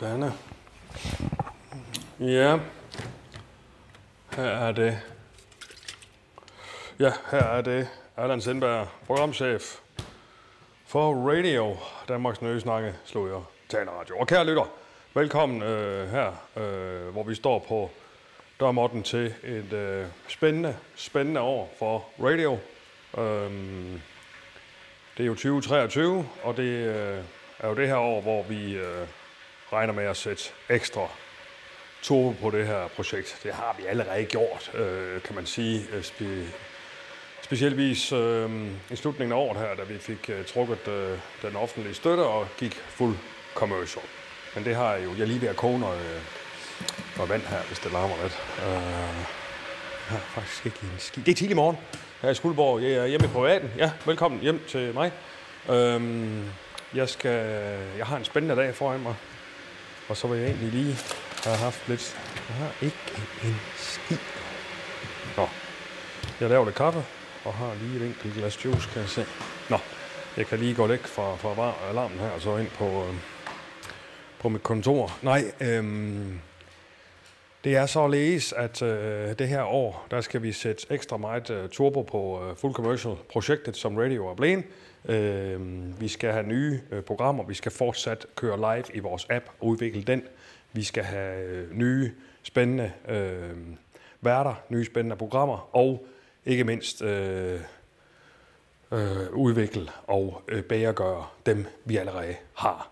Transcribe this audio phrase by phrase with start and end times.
[0.00, 0.32] Danne.
[2.20, 2.58] Ja.
[4.36, 4.98] Her er det.
[6.98, 7.88] Ja, her er det.
[8.16, 9.76] Allan Sindberg, programchef
[10.86, 11.76] for Radio,
[12.08, 14.18] Danmarks Nye Snakke, slog jeg taleradio.
[14.18, 14.64] Og kære lytter,
[15.14, 17.90] velkommen øh, her, øh, hvor vi står på
[18.60, 22.58] dørmåtten til et øh, spændende, spændende år for radio.
[23.18, 24.00] Øhm,
[25.16, 27.24] det er jo 2023, og det øh,
[27.58, 29.06] er jo det her år, hvor vi øh,
[29.72, 31.08] regner med at sætte ekstra
[32.02, 33.38] turbo på det her projekt.
[33.42, 35.86] Det har vi allerede gjort, øh, kan man sige.
[35.92, 36.52] Øh, Spe-
[37.42, 38.50] specieltvis øh,
[38.90, 42.48] i slutningen af året her, da vi fik øh, trukket øh, den offentlige støtte og
[42.58, 43.16] gik fuld
[43.54, 44.04] commercial.
[44.54, 45.10] Men det har jeg jo.
[45.18, 46.20] Jeg lige ved at koge noget, øh,
[47.16, 48.42] noget vand her, hvis det larmer lidt.
[48.58, 48.72] Øh,
[50.10, 51.20] jeg har faktisk ikke en ski.
[51.20, 51.76] Det er tidlig morgen
[52.22, 52.82] her i Skuldborg.
[52.82, 53.70] Jeg er hjemme i privaten.
[53.78, 55.12] Ja, velkommen hjem til mig.
[55.70, 56.02] Øh,
[56.94, 57.44] jeg, skal,
[57.98, 59.14] jeg har en spændende dag foran mig.
[60.08, 60.96] Og så var jeg egentlig lige
[61.44, 62.16] have haft lidt...
[62.48, 62.96] Jeg har ikke
[63.44, 64.14] en ski.
[65.36, 65.48] Nå,
[66.40, 67.04] jeg laver lidt kaffe
[67.44, 69.26] og har lige et enkelt glas juice, kan jeg se.
[69.70, 69.78] Nå,
[70.36, 73.14] jeg kan lige gå væk fra, fra alarmen her og så ind på, øh,
[74.40, 75.18] på mit kontor.
[75.22, 75.84] Nej, øh,
[77.66, 81.68] det er således, at øh, det her år, der skal vi sætte ekstra meget øh,
[81.68, 84.64] turbo på øh, Full Commercial projektet, som Radio er blevet.
[85.08, 89.44] Øh, vi skal have nye øh, programmer, vi skal fortsat køre live i vores app
[89.60, 90.22] og udvikle den.
[90.72, 93.56] Vi skal have øh, nye, spændende øh,
[94.20, 96.06] værter, nye spændende programmer, og
[96.44, 97.60] ikke mindst øh,
[98.92, 102.90] øh, udvikle og øh, bæregøre dem, vi allerede har.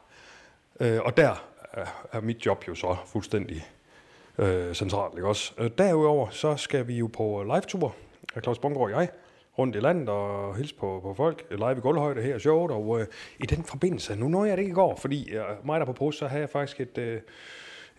[0.81, 3.67] Øh, og der er- er mit job jo så fuldstændig
[4.39, 5.53] øh, centralt, ikke også?
[5.59, 7.95] Øh, derudover, så skal vi jo på live-tur,
[8.37, 9.09] øh, Claus Bungård og jeg,
[9.59, 13.01] rundt i landet og hilse på, på folk øh, live i gulvhøjde her sjovt, og
[13.01, 13.07] øh,
[13.39, 15.93] i den forbindelse, nu når jeg det ikke i går, fordi øh, mig der på
[15.93, 17.21] post, så havde jeg faktisk et, øh,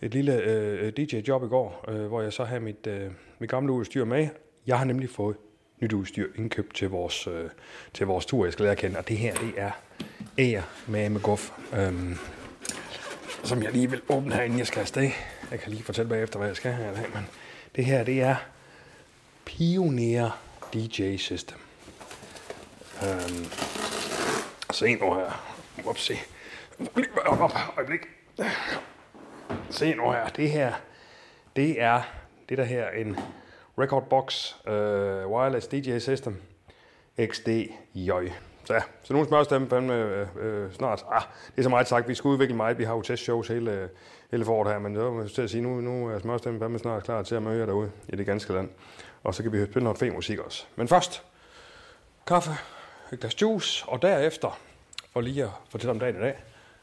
[0.02, 3.72] et lille øh, DJ-job i går, øh, hvor jeg så havde mit, øh, mit gamle
[3.72, 4.28] udstyr med.
[4.66, 5.36] Jeg har nemlig fået
[5.80, 7.50] nyt udstyr indkøbt til vores, øh,
[7.94, 9.70] til vores tur, jeg skal lære at kende, og det her, det er
[10.38, 11.50] ære med med guf.
[11.78, 12.14] Øhm,
[13.44, 15.10] som jeg lige vil åbne her, inden jeg skal afsted.
[15.50, 17.26] Jeg kan lige fortælle bagefter, hvad jeg skal her i dag, men
[17.76, 18.36] det her, det er
[19.44, 20.40] Pioneer
[20.74, 21.58] DJ System.
[23.02, 23.44] Øhm,
[24.72, 25.56] se nu her.
[25.84, 26.14] Upsi.
[26.78, 28.00] Lige op, øjeblik.
[29.70, 30.28] Se nu her.
[30.28, 30.72] Det her,
[31.56, 32.02] det er
[32.48, 33.16] det der her en
[33.78, 34.72] Record Box uh,
[35.32, 36.42] Wireless DJ System
[37.26, 38.10] XDJ.
[38.64, 41.04] Så, ja, så nu spørgsmål stemme fandme øh, øh, snart.
[41.12, 42.78] Ah, det er så meget sagt, vi skal udvikle meget.
[42.78, 43.88] Vi har jo testshows hele,
[44.30, 47.04] hele foråret her, men det var til at sige, nu, nu er smørstemmen fandme snart
[47.04, 48.68] klar til at møde jer derude i det ganske land.
[49.24, 50.64] Og så kan vi spille noget fed musik også.
[50.76, 51.22] Men først,
[52.26, 52.50] kaffe,
[53.12, 54.60] et glas juice, og derefter,
[55.12, 56.36] for lige at fortælle om dagen i dag,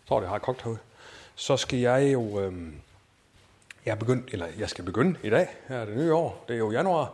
[0.05, 0.79] så det har kogt herude,
[1.35, 2.53] så skal jeg jo, øh,
[3.85, 6.53] jeg er begyndt, eller jeg skal begynde i dag, her er det nye år, det
[6.53, 7.13] er jo januar,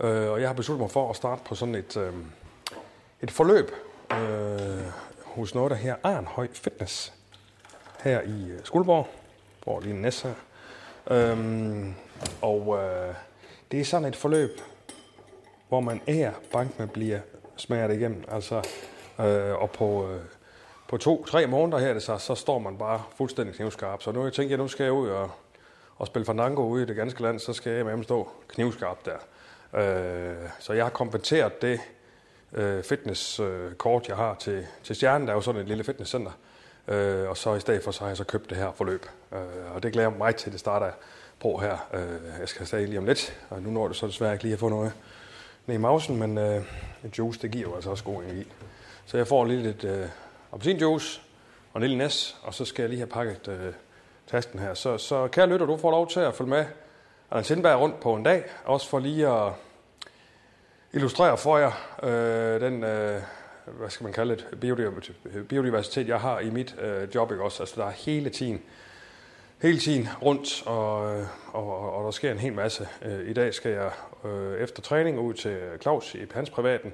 [0.00, 2.12] øh, og jeg har besluttet mig for at starte på sådan et, øh,
[3.22, 3.70] et forløb
[4.12, 4.92] øh,
[5.24, 7.12] hos noget, der her Arnhøj Fitness,
[8.00, 9.08] her i øh, Skuldborg,
[9.66, 10.34] går lige en næs her.
[11.10, 11.94] Øhm,
[12.42, 13.14] og øh,
[13.70, 14.60] det er sådan et forløb,
[15.68, 17.20] hvor man er bank med bliver
[17.56, 18.24] smager igennem.
[18.28, 18.56] Altså,
[19.20, 20.20] øh, og på, øh,
[20.88, 24.02] på to-tre måneder her, det så, så står man bare fuldstændig knivskarp.
[24.02, 25.30] Så nu jeg tænker jeg, nu skal jeg ud og,
[25.96, 29.18] og spille fandango ude i det ganske land, så skal jeg med stå knivskarp der.
[29.80, 31.80] Øh, så jeg har kompenseret det
[32.52, 36.32] øh, fitnesskort, øh, jeg har til, til Stjernen, der er jo sådan et lille fitnesscenter.
[36.88, 39.06] Øh, og så i stedet for, så har jeg så købt det her forløb.
[39.32, 40.90] Øh, og det glæder jeg mig til, det starter
[41.40, 41.88] på her.
[41.94, 44.52] Øh, jeg skal stadig lige om lidt, og nu når det så desværre ikke lige
[44.52, 44.92] at få noget
[45.66, 46.62] ned i mausen, men øh,
[47.18, 48.52] juice, det giver jo altså også god energi.
[49.06, 50.06] Så jeg får lige lidt øh,
[50.52, 51.20] appelsinjuice
[51.72, 53.72] og en lille næs, og så skal jeg lige have pakket øh,
[54.26, 54.74] tasken her.
[54.74, 56.64] Så, så kære lytter, du får lov til at følge med
[57.30, 59.52] Allan Sindberg rundt på en dag, også for lige at
[60.92, 61.72] illustrere for jer
[62.02, 63.22] øh, den, øh,
[63.66, 67.62] hvad skal man kalde det, biodiversitet, jeg har i mit øh, job, ikke også?
[67.62, 68.62] Altså der er hele tiden,
[69.62, 72.88] hele tiden rundt, og, øh, og, og, der sker en hel masse.
[73.02, 73.90] Øh, I dag skal jeg
[74.24, 76.92] øh, efter træning ud til Claus i hans privaten,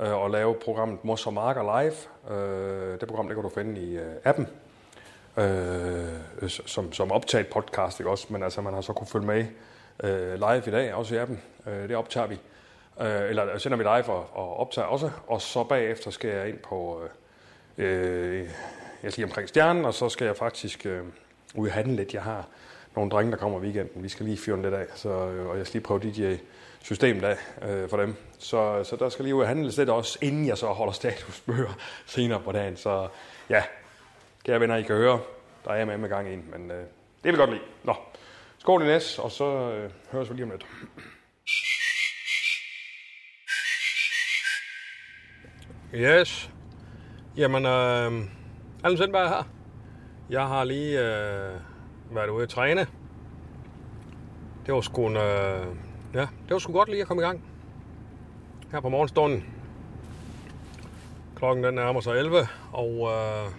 [0.00, 2.36] øh, og lave programmet Mos og Marker Live.
[2.36, 4.48] Øh, det program, det kan du finde i øh, appen,
[5.36, 8.26] øh, som, som optaget podcast, ikke også?
[8.30, 9.46] Men altså, man har så kunne følge med
[10.04, 11.42] øh, live i dag, også i appen.
[11.66, 12.38] Øh, det optager vi.
[13.00, 15.10] Øh, eller sender mit live og, og optager også.
[15.26, 17.02] Og så bagefter skal jeg ind på,
[17.78, 18.48] øh, øh
[19.02, 21.02] jeg skal omkring stjernen, og så skal jeg faktisk øh,
[21.54, 22.14] ud og handle lidt.
[22.14, 22.48] Jeg har
[22.96, 24.02] nogle drenge, der kommer i weekenden.
[24.02, 27.36] Vi skal lige fyre lidt af, så, øh, og jeg skal lige prøve DJ-systemet af
[27.62, 28.16] øh, for dem.
[28.38, 31.78] Så, så der skal lige ud og handle lidt også, inden jeg så holder statusbøger
[32.06, 32.76] senere på dagen.
[32.76, 33.08] Så
[33.50, 33.62] ja,
[34.44, 35.20] kære venner, I kan høre,
[35.64, 36.76] der er jeg med med gang en, men øh,
[37.24, 37.62] det vil godt lide.
[37.84, 37.94] Nå,
[38.58, 40.66] skål i næs, og så øh, høres vi lige om lidt.
[45.96, 46.50] Yes.
[47.36, 48.12] Jamen, øh,
[48.84, 49.48] Allen Sindberg her.
[50.30, 51.54] Jeg har lige øh,
[52.10, 52.86] været ude at træne.
[54.66, 55.66] Det var sgu en, øh,
[56.14, 57.44] ja, det var sgu godt lige at komme i gang.
[58.72, 59.44] Her på morgenstunden.
[61.36, 62.36] Klokken den nærmer sig 11,
[62.72, 63.52] og øh,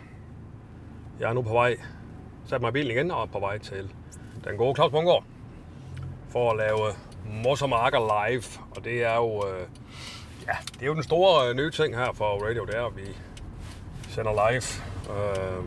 [1.19, 1.77] jeg er nu på vej.
[2.45, 3.93] Sat mig i bilen igen og er på vej til
[4.43, 5.23] den gode Claus Bungård
[6.29, 6.79] for at lave
[7.43, 8.43] Mossermarker Marker live.
[8.75, 9.67] Og det er jo, øh,
[10.47, 12.97] ja, det er jo den store øh, nye ting her for radio, det er, at
[12.97, 13.17] vi
[14.09, 14.63] sender live.
[15.17, 15.63] Øh,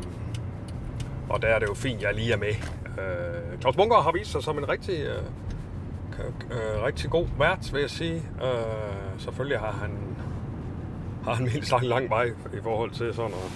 [1.29, 2.55] og der er det jo fint, at jeg lige er med.
[2.99, 5.23] Øh, Claus Bunker har vist sig som en rigtig, øh,
[6.51, 8.17] øh, rigtig god vært, vil jeg sige.
[8.17, 10.17] Øh, selvfølgelig har han,
[11.25, 13.53] har han helt lang, lang vej i forhold til sådan noget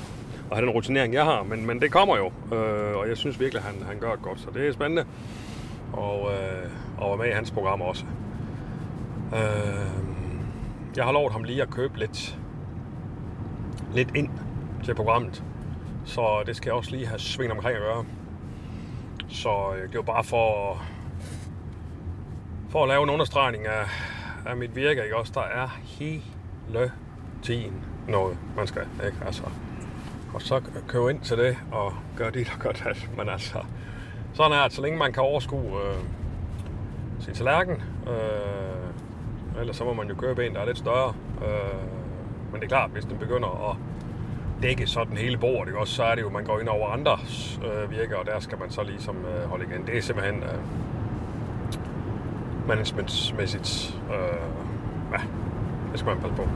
[0.52, 1.42] og have den rutinering, jeg har.
[1.42, 4.22] Men, men det kommer jo, øh, og jeg synes virkelig, at han, han gør det
[4.22, 4.40] godt.
[4.40, 5.04] Så det er spændende.
[5.92, 8.04] Og, øh, og være med i hans program også.
[9.34, 10.11] Øh,
[10.96, 12.38] jeg har lovet ham lige at købe lidt,
[13.94, 14.30] lidt ind
[14.84, 15.44] til programmet.
[16.04, 18.04] Så det skal jeg også lige have svinget omkring at gøre.
[19.28, 20.82] Så øh, det var bare for,
[22.70, 23.84] for at lave en understregning af,
[24.46, 25.32] af mit virke, ikke også?
[25.34, 26.22] Der er hele
[27.42, 29.16] tiden noget, man skal, ikke?
[29.26, 29.42] Altså,
[30.34, 33.10] og så købe ind til det, og gøre det og gør det.
[33.16, 33.58] Men altså,
[34.32, 35.98] sådan er det, så længe man kan overskue øh,
[37.20, 37.82] sin tallerken.
[38.06, 38.81] Øh,
[39.60, 41.14] ellers så må man jo køre ben, der er lidt større.
[41.42, 41.82] Øh,
[42.52, 43.76] men det er klart, hvis den begynder at
[44.62, 45.78] dække sådan hele bordet, ikke?
[45.78, 48.58] Også, så er det jo, man går ind over andres øh, virke, og der skal
[48.58, 49.86] man så ligesom øh, holde igen.
[49.86, 50.58] Det er simpelthen øh,
[52.68, 54.40] managementsmæssigt, øh,
[55.12, 55.20] ja,
[55.92, 56.48] det skal man passe på.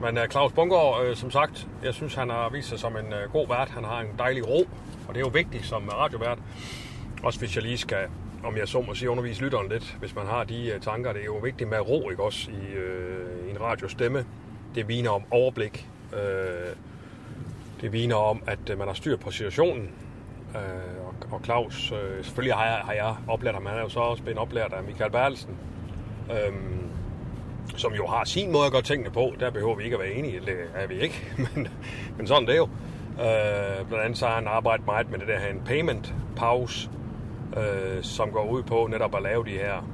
[0.00, 3.12] Men øh, Claus Bungård, øh, som sagt, jeg synes, han har vist sig som en
[3.12, 3.68] øh, god vært.
[3.68, 4.68] Han har en dejlig ro,
[5.08, 6.38] og det er jo vigtigt som radiovært.
[7.22, 8.06] Også hvis jeg lige skal,
[8.44, 11.12] om jeg så må sige, undervise lytteren lidt, hvis man har de øh, tanker.
[11.12, 14.24] Det er jo vigtigt med ro, ikke også, i, øh, i en radiostemme.
[14.74, 15.88] Det viner om overblik.
[16.12, 16.76] Øh,
[17.80, 19.90] det viner om, at øh, man har styr på situationen.
[20.54, 23.66] Øh, og, og Claus, øh, selvfølgelig har jeg, har jeg oplært ham.
[23.66, 25.56] Han er jo så også blevet oplært af Michael Berlsen.
[26.30, 26.52] Øh,
[27.76, 29.34] som jo har sin måde at gøre tingene på.
[29.40, 31.68] Der behøver vi ikke at være enige, det er vi ikke, men,
[32.16, 32.68] men sådan det er jo.
[33.10, 36.90] Øh, blandt andet så har han arbejdet meget med det der her en payment pause,
[37.56, 39.86] øh, som går ud på netop at lave de her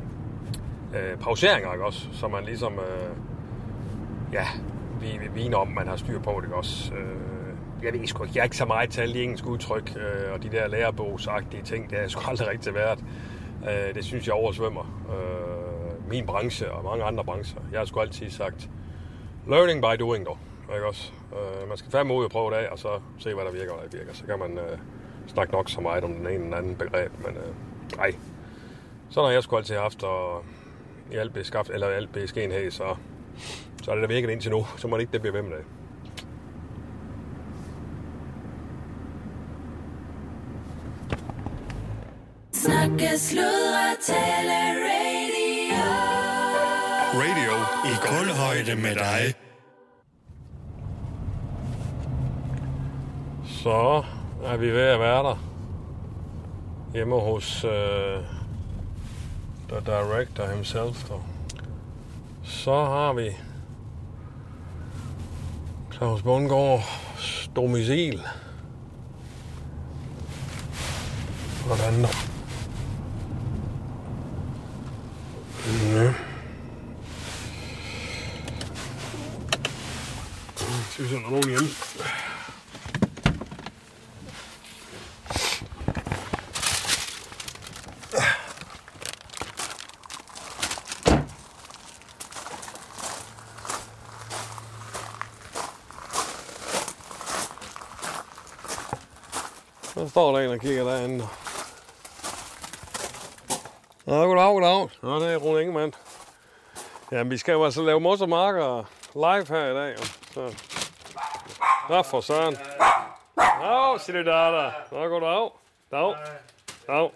[0.94, 2.08] øh, pauseringer, ikke også?
[2.12, 3.17] Så man ligesom, øh,
[4.32, 4.47] ja,
[5.00, 6.94] vi, vi viner om, man har styr på det, ikke også?
[6.94, 7.26] Øh,
[7.82, 10.32] jeg ved sgu ikke, jeg er ikke så meget til alle de engelske udtryk, øh,
[10.32, 13.05] og de der lærebogsagtige ting, det er sgu aldrig rigtig været.
[13.69, 15.02] Øh, det synes jeg oversvømmer.
[15.09, 17.61] Øh, min branche og mange andre brancher.
[17.73, 18.70] Jeg har sgu altid sagt,
[19.49, 20.38] learning by doing dog.
[20.75, 21.12] Ikke også?
[21.32, 22.88] Øh, man skal fandme ud og prøve det af, og så
[23.19, 24.14] se, hvad der virker og hvad ikke virker.
[24.14, 24.78] Så kan man øh,
[25.26, 27.54] snakke nok så meget om den ene eller anden begreb, men øh,
[27.97, 28.12] nej.
[29.11, 30.45] Sådan har jeg sgu altid haft, og
[31.12, 32.97] i alt beskaft, eller alt beskenhed, så,
[33.83, 34.66] så er det der virket indtil nu.
[34.76, 35.64] Så må det ikke det blive ved med det.
[42.52, 45.37] Snakke, sludre, tale, radio.
[47.14, 47.54] Radio
[47.90, 49.35] i kulhøjde med dig.
[53.45, 54.04] Så
[54.45, 55.38] er vi ved at være der.
[56.93, 57.71] Hjemme hos uh,
[59.69, 61.09] the director himself.
[61.09, 61.26] Der.
[62.45, 63.31] Så har vi
[65.93, 68.23] Claus Bundgaards domicil.
[71.66, 72.09] Hvordan der?
[75.93, 76.12] Ja.
[80.90, 81.69] Skal vi se, om der er nogen hjemme?
[99.95, 101.25] Så står der en og kigger derinde.
[104.06, 104.88] Nå, goddag, goddag.
[105.02, 105.94] Nå, det er Rune Ingemann.
[107.12, 108.84] Jamen, vi skal jo altså lave mos og marker
[109.14, 109.96] live her i dag.
[109.98, 110.04] jo.
[110.34, 110.54] Så.
[111.88, 112.56] Nå, for søren.
[113.36, 114.70] Nå, sig det der, der.
[114.92, 115.50] Nå, går du af.
[115.90, 116.14] Dag.
[116.86, 117.10] Dag.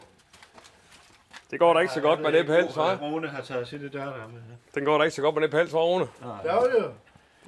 [1.50, 3.02] Det går da ikke så godt med det pels, hva'?
[3.02, 4.40] Rune har taget sit det der der med.
[4.75, 6.09] Den går da ikke så godt med det pels, hva', Rune?
[6.44, 6.92] Ja, jo.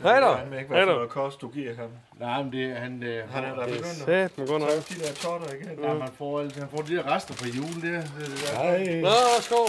[0.03, 0.27] Hej da.
[0.33, 1.91] Han ved ikke, hvad for noget kost du giver ham.
[2.21, 4.71] Nej, men det, han, øh, Han er der det, begyndt Sæt, men godt nok.
[4.71, 5.79] tage de der totter igen.
[5.85, 8.63] Ja, man får, man får de der rester fra jul, det, det, det der.
[8.63, 9.01] Nej.
[9.01, 9.69] Nå, skål.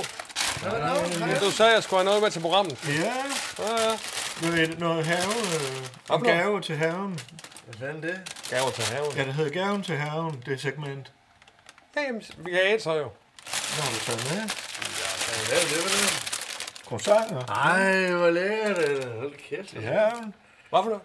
[0.63, 2.87] Ja, du sagde, at jeg skulle have noget med til programmet.
[2.87, 2.93] Ja,
[3.59, 3.97] Ja, ja.
[4.41, 5.31] noget, noget have,
[6.11, 7.19] øh, en gave til haven.
[7.65, 8.21] Hvad fanden det?
[8.49, 9.11] Gaver til haven.
[9.17, 11.11] Ja, det hedder gaven til haven, det segment.
[11.95, 13.03] Ja, jamen, vi kan æde så jo.
[13.03, 14.41] Nå, du taget med?
[15.47, 16.22] Hvad er det, hvad er det?
[16.87, 17.45] Croissanter.
[17.45, 19.19] Ej, hvor lækkert det er.
[19.19, 19.69] Hold kæft.
[19.69, 20.33] Til haven.
[20.69, 21.01] Hvad for noget?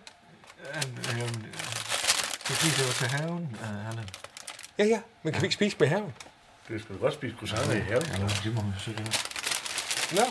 [2.44, 3.58] Det er fordi, det var til haven,
[3.90, 4.08] Allan.
[4.78, 5.00] Ja, ja.
[5.22, 6.14] Men kan vi ikke spise med haven?
[6.68, 8.06] Det skal du godt spise croissanter i haven.
[8.06, 8.12] Ja,
[8.44, 9.06] det må vi så gøre.
[10.12, 10.24] Nå,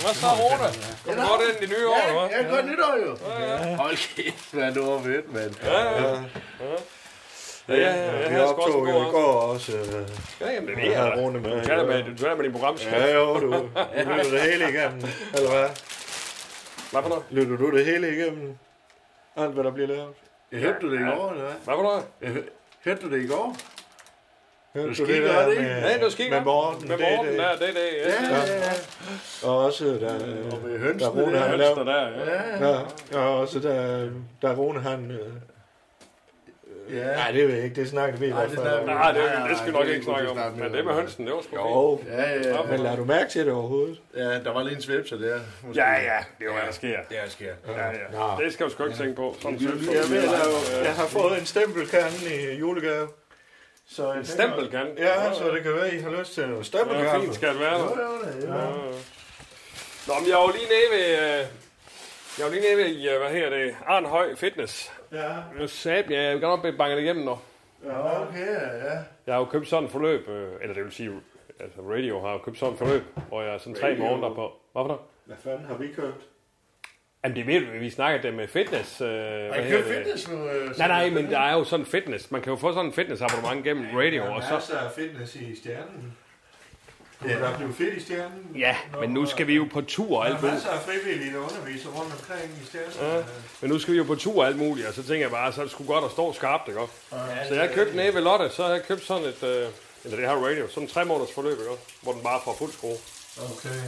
[0.00, 0.68] hvad så, Rune?
[1.04, 2.38] Kan du godt ind i det nye år, eller hvad?
[2.38, 3.12] Ja, godt nytår jo.
[3.76, 5.54] Hold kæft, hvad du var fedt, mand.
[5.62, 6.12] Ja, ja.
[6.12, 6.76] Ja,
[7.68, 9.72] ja, ja, Vi jeg har sgu også optog jo i går også.
[9.76, 9.84] Øh,
[10.40, 11.60] Ja, jamen, det er jeg det, jeg Rune med.
[11.60, 12.92] Du taler med, du taler med din programchef.
[12.92, 13.40] Ja, jo, du.
[13.40, 15.02] Du lytter det hele igennem,
[15.34, 15.68] eller hvad?
[16.90, 17.24] Hvad for noget?
[17.30, 18.56] Lytter du det hele igennem?
[19.36, 20.08] Alt, hvad der bliver lavet?
[20.52, 21.54] Hørte du det i går, eller hvad?
[21.64, 22.02] Hvad for noget?
[22.84, 23.56] Hørte du det i går?
[24.74, 25.14] Hørte Du skal det,
[25.50, 25.62] ikke?
[25.62, 26.30] Ja, det var skidt.
[26.30, 26.88] med Morten?
[26.88, 28.08] Med det- Morten, det- der, det, det, ja.
[28.36, 28.72] Ja, ja, ja.
[29.48, 31.56] Og også der, Og med der hønsene Rune der.
[31.56, 31.76] lavet.
[31.76, 32.68] Der, der, ja.
[32.72, 32.80] Ja,
[33.12, 34.08] Ja, og også der,
[34.42, 35.18] der Rune han...
[36.88, 37.04] Øh, ja.
[37.14, 38.86] nej, det ved jeg ikke, det snakker vi i hvert det fald.
[38.86, 40.52] Nej, det, det skal vi nok det ikke er snakke om.
[40.52, 41.60] Men det med hønsen, det var sgu fint.
[41.60, 44.00] Jo, Ja, ja, men lader du mærke til det overhovedet?
[44.16, 44.22] ja.
[44.22, 45.40] Der var lige en svipser der.
[45.62, 45.80] måske.
[45.82, 46.98] Ja, ja, det er jo, hvad der sker.
[47.10, 47.52] Ja, det sker.
[47.68, 48.44] Ja, ja.
[48.44, 49.36] Det skal du sgu ikke tænke på.
[49.40, 49.58] Sådan.
[49.60, 49.70] Jeg,
[50.10, 52.16] ved, jeg, jeg har fået en stempelkande
[52.52, 53.08] i julegave.
[53.88, 54.90] Så en stempelkande?
[54.98, 57.20] Ja, så det kan være, I har lyst til noget Ja, stempelkaffe.
[57.20, 57.78] fint skal det være.
[57.78, 58.46] Jo, der.
[58.46, 58.92] jo, da, jo.
[60.08, 61.46] Nå, men jeg var lige nede ved...
[62.38, 64.92] Jeg var lige nede i, øh, hvad her det, Arne Høj Fitness.
[65.12, 67.38] Ja, Nu sagde jeg, jeg vil nok blive banket igennem nu.
[67.84, 68.46] Ja, okay,
[68.84, 68.92] ja.
[69.26, 71.10] Jeg har jo købt sådan et forløb, øh, eller det vil sige,
[71.60, 74.02] altså radio har jo købt sådan et forløb, hvor jeg er sådan tre Radio?
[74.04, 74.52] måneder på.
[74.72, 75.02] Hvad for noget?
[75.24, 76.24] hvad fanden har vi købt?
[77.24, 79.00] Jamen det ved du, vi snakkede det med fitness.
[79.00, 79.96] Øh, Har I købt det?
[79.96, 80.48] fitness nu?
[80.48, 82.30] øh, Nej, nej, men der er jo sådan fitness.
[82.30, 84.72] Man kan jo få sådan en fitnessabonnement gennem radio, Der og er så...
[84.78, 86.16] af fitness i stjernen.
[87.24, 87.28] Ja.
[87.38, 88.50] der blive fedt i stjernen.
[88.58, 90.54] Ja, men nu skal vi jo på tur og Der alt er muligt.
[90.54, 93.24] masser af frivillige, der underviser rundt omkring i stjernen.
[93.60, 95.52] Men nu skal vi jo på tur og alt muligt, og så tænker jeg bare,
[95.52, 96.94] så er det sgu godt at stå skarpt, ikke også?
[97.48, 99.68] Så jeg har købt nede ved Lotte, så har jeg købt sådan et, øh,
[100.04, 101.82] eller det her radio, sådan en tre måneders forløb, ikke også?
[102.02, 102.96] Hvor den bare får fuld skrue.
[103.36, 103.80] Okay.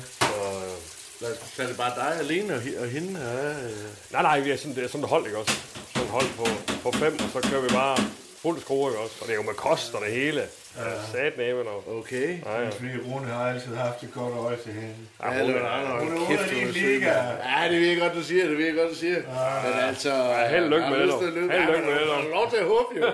[1.20, 3.20] Lad os- Så er det bare dig alene og, og hende?
[3.20, 3.70] Ja, øh.
[4.12, 5.52] Nej, nej, vi er sådan, det er sådan et hold, ikke også?
[5.94, 6.47] Sådan et hold på,
[6.82, 7.99] på fem, og så kører vi bare
[8.42, 9.14] fuld skrue, ikke også?
[9.20, 10.42] Og det er jo med kost og det hele.
[10.76, 11.02] Ja.
[11.12, 11.98] Sat næven og...
[11.98, 12.44] Okay.
[12.44, 12.68] Ja, ja.
[12.68, 14.94] Fordi Rune har altid haft et godt øje til hende.
[15.22, 17.12] Ja, Ja, hun det er- var Hun er Kæft, er sød, liga.
[17.12, 18.48] Ja, det ved jeg godt, du siger.
[18.48, 19.16] Det ved jeg godt, du siger.
[19.16, 20.14] Men altså...
[20.14, 21.20] Ja, held og lykke med det, dog.
[21.22, 22.16] Held og lykke med det, dog.
[22.16, 23.06] Har lov til at håbe, jo?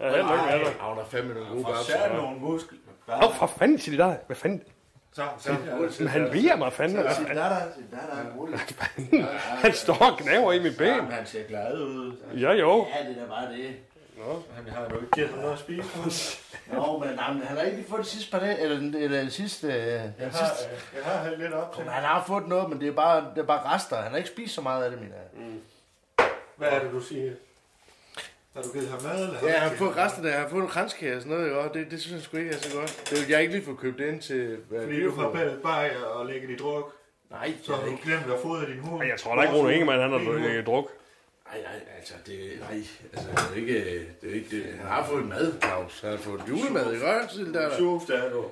[0.00, 0.72] Ja, held og lykke med.
[0.80, 1.92] Ja, der er fandme nogle gode babser.
[1.92, 2.78] sat nogle muskler.
[3.08, 4.16] Åh, oh, for fanden, siger de der.
[4.26, 4.62] Hvad fanden?
[5.14, 5.54] Så, så,
[5.98, 6.96] Men han bliver mig fanden.
[6.96, 7.56] Sig der, der.
[7.74, 8.36] Sig der, der.
[8.40, 8.76] Roligt.
[9.64, 10.86] Han står og knæver i mit ben.
[10.86, 12.16] Jamen, han ser glad ud.
[12.40, 12.86] Ja, jo.
[13.00, 13.76] Ja, det er da bare det.
[14.54, 16.38] Han har jo ikke givet ham noget at spise.
[16.72, 19.22] Nå, men, nej, men han har ikke fået det sidste par dage, eller, den- eller
[19.22, 19.66] det sidste...
[19.66, 20.70] Øh, Jeg den har, sidste.
[20.96, 21.84] jeg har hældt lidt op til.
[21.84, 23.96] Han har fået noget, men det er bare, det er bare rester.
[23.96, 26.26] Han har ikke spist så meget af det, mener jeg.
[26.56, 27.32] Hvad er det, du siger?
[28.56, 29.24] Har du givet ham mad?
[29.26, 30.28] Eller Ja, jeg har fået rester der.
[30.30, 31.58] Jeg har fået nogle kranskage og sådan noget, ikke?
[31.60, 33.02] Og det, det synes jeg sgu ikke er så godt.
[33.10, 34.56] Det, jeg har ikke lige fået købt ind til...
[34.68, 36.92] Hvad, Fordi du har bællet bajer og lægget i druk,
[37.30, 38.02] Nej, så jeg har du ikke.
[38.02, 39.04] glemt at fodre din hund.
[39.04, 40.90] Jeg tror da ikke, Rune Ingemann, han har druk.
[41.52, 42.78] Nej, nej, altså, det, nej,
[43.12, 44.64] altså, det er ikke, det er ikke det.
[44.80, 46.00] Han har fået mad, Claus.
[46.00, 47.36] Han har fået julemad, ikke også?
[47.36, 47.76] Til der, der.
[47.76, 48.44] Sjuft er du.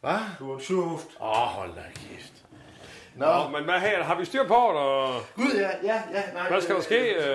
[0.00, 0.18] Hvad?
[0.38, 1.08] Du er en sjuft.
[1.20, 2.32] Åh, oh, hold da kæft.
[3.16, 4.02] Nå, Nå, men hvad her?
[4.02, 4.80] Har vi styr på det?
[4.80, 6.22] Og gud, ja, ja, ja.
[6.34, 7.20] Nej, Hvad skal der ske, øh?
[7.20, 7.30] ja.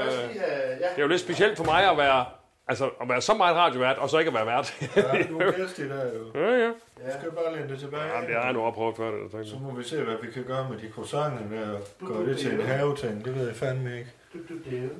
[0.80, 2.26] det er jo lidt specielt for mig at være,
[2.68, 4.82] altså, at være så meget radiovært, og så ikke at være vært.
[4.96, 6.40] Ja, du er gæst i dag, jo.
[6.42, 6.68] ja, ja.
[6.68, 6.74] Du
[7.20, 8.04] skal bare læne det tilbage.
[8.04, 9.32] Jamen, det har jeg nu opprøvet før, det.
[9.32, 12.26] tænker Så må vi se, hvad vi kan gøre med de croissanter der, og gøre
[12.26, 13.26] det til en haveting.
[13.26, 14.12] Det ved jeg fandme ikke.
[14.34, 14.92] Du, du, det.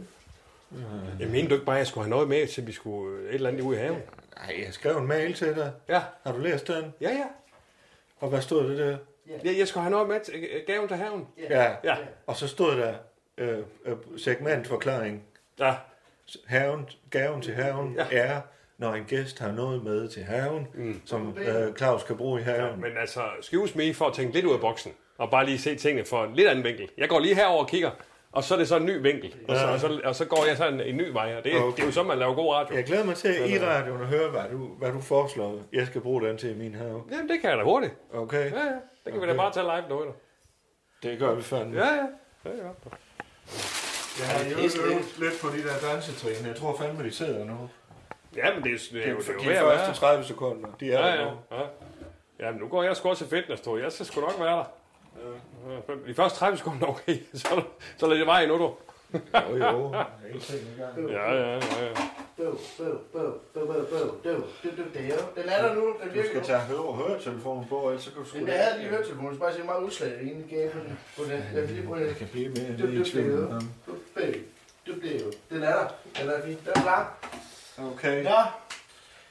[1.20, 3.30] Jeg mente du ikke bare, at jeg skulle have noget med, til vi skulle øh,
[3.30, 4.00] et eller andet ud i haven?
[4.38, 5.72] Nej, jeg skrev en mail til dig.
[5.90, 6.94] Ja, Har du læst den?
[7.02, 7.26] ja, ja.
[8.20, 8.98] Og hvad stod det der?
[9.44, 11.28] Jeg, jeg skulle have noget med til øh, gaven til haven.
[11.50, 11.76] Ja.
[11.84, 11.96] Ja.
[12.28, 12.94] Og så stod der
[13.38, 15.24] øh, øh, segmentforklaring.
[15.60, 15.76] Ja,
[16.46, 18.06] Haven, gaven til haven Ja.
[18.12, 18.18] ja.
[18.24, 18.42] er,
[18.78, 21.02] når en gæst har noget med til haven, mm.
[21.06, 22.82] som øh, Claus kan bruge i haven.
[22.82, 25.76] men altså, excuse me for at tænke lidt ud af boksen, og bare lige se
[25.76, 26.90] tingene fra en lidt anden vinkel.
[26.98, 27.92] Jeg går lige herover og kigger,
[28.32, 30.46] og så er det så en ny vinkel, og så, og så, og så går
[30.48, 31.64] jeg så en, en ny vej, og det, okay.
[31.64, 31.76] Okay.
[31.76, 32.76] det er jo så, man laver god radio.
[32.76, 35.60] Jeg glæder mig til i radioen at høre, hvad du, hvad du foreslår.
[35.74, 37.04] Jeg skal bruge den til i min have.
[37.12, 37.94] Jamen, det kan jeg da hurtigt.
[38.14, 38.52] Okay?
[38.52, 38.72] Ja, ja.
[39.06, 40.14] Det kan vi da bare tage live nu, eller?
[41.04, 41.80] Det gør vi fandme.
[41.86, 42.06] Ja, ja.
[42.46, 42.70] ja, ja.
[44.20, 44.58] Jeg har jo
[44.92, 46.48] øvet lidt på de der dansetrin.
[46.48, 47.70] Jeg tror fandme, de sidder nu.
[48.36, 50.24] Ja, men det er, det er, jo, Det det er jo de at første 30
[50.24, 50.70] sekunder.
[50.80, 51.38] De er Ja, der ja, nu.
[51.52, 51.62] ja.
[52.40, 53.84] Ja, men nu går jeg sgu også til fitness, tror jeg.
[53.84, 54.66] Jeg skal sgu nok være der.
[55.18, 55.30] Ja.
[56.08, 57.18] De første 30 sekunder, okay.
[57.34, 57.62] Så,
[57.98, 58.74] så lad det vej nu, du.
[59.14, 59.94] Jo, jo.
[60.34, 61.12] I.
[61.12, 61.56] Ja, ja, ja.
[61.56, 61.92] ja.
[62.38, 64.44] Bøv, bøv, bøv, bøv, bøv, bøv, bøv.
[64.64, 66.46] Det, det, det, er Den er der nu, den Du virker skal nu.
[66.46, 69.40] tage høre høretelefonen på, ellers så kan du sgu Den er lige hørt telefonen, så
[69.40, 70.70] bare se meget udslag, jeg egentlig gav
[71.18, 71.32] på den.
[71.54, 72.08] Jeg vil lige bruge den.
[72.08, 73.32] Jeg kan blive med Det- i det- tvivl
[74.16, 74.46] det-
[74.86, 75.32] det bliver jo.
[75.50, 75.88] Den er der.
[76.22, 76.58] Den er fin.
[76.66, 77.18] Den er klar.
[77.94, 78.24] Okay.
[78.24, 78.42] Ja.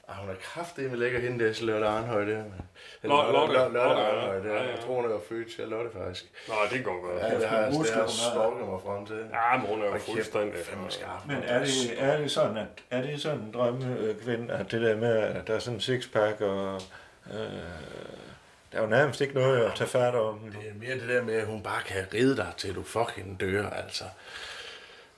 [0.09, 2.37] Ah, hun er kraftig med lækker hende der, så Lotte Arnhøj der.
[2.39, 2.53] mand.
[3.07, 4.55] Eller Lotte- Lotte Lotte- Lotte Lotte, ja.
[4.55, 4.55] Der.
[4.55, 4.71] Ja, ja.
[4.71, 6.25] Jeg tror, hun er født til Lotte faktisk.
[6.49, 7.23] Nå, det går godt.
[7.23, 7.73] Ja, det har jeg,
[8.09, 9.17] stalket mig frem til.
[9.17, 10.53] Ja, men hun er jo fuldstændig...
[10.65, 11.27] fandme skarp.
[11.27, 14.97] Men er det, er det sådan, at er det sådan en drømmekvinde, at det der
[14.97, 16.81] med, at der er sådan en sixpack, og
[17.35, 17.41] øh,
[18.73, 20.39] der er jo nærmest ikke noget at tage fat om.
[20.39, 23.41] Det er mere det der med, at hun bare kan ride dig, til du fucking
[23.41, 24.05] dør, altså.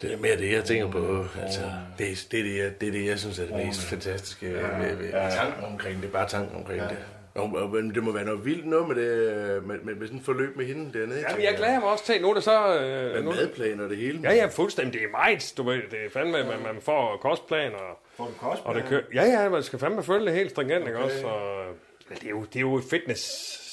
[0.03, 1.25] Det er mere det, jeg tænker på.
[1.43, 1.61] Altså,
[1.99, 4.47] det, er, det, er det, jeg, det er det, jeg synes er det mest fantastiske
[4.55, 5.31] ved, ved ja, ja.
[5.31, 6.13] tanken omkring det.
[6.13, 6.97] Bare tanken omkring det.
[7.39, 10.25] Og, men det må være noget vildt noget med, det, med, med, med sådan et
[10.25, 11.25] forløb med hende dernede.
[11.29, 12.79] Jamen, jeg glæder mig også til, nu er det så...
[12.81, 14.21] Øh, Med nu, madplan og det hele.
[14.23, 14.93] ja, ja, fuldstændig.
[15.01, 15.77] Det er meget, du ved.
[15.91, 19.03] Det er fandme, man, man får kostplan, og, Får du kost og det kører...
[19.15, 21.27] Ja, ja, man skal fandme følge det helt stringent, ikke også?
[21.27, 21.67] Og,
[22.09, 23.23] men det er jo, det er jo et fitness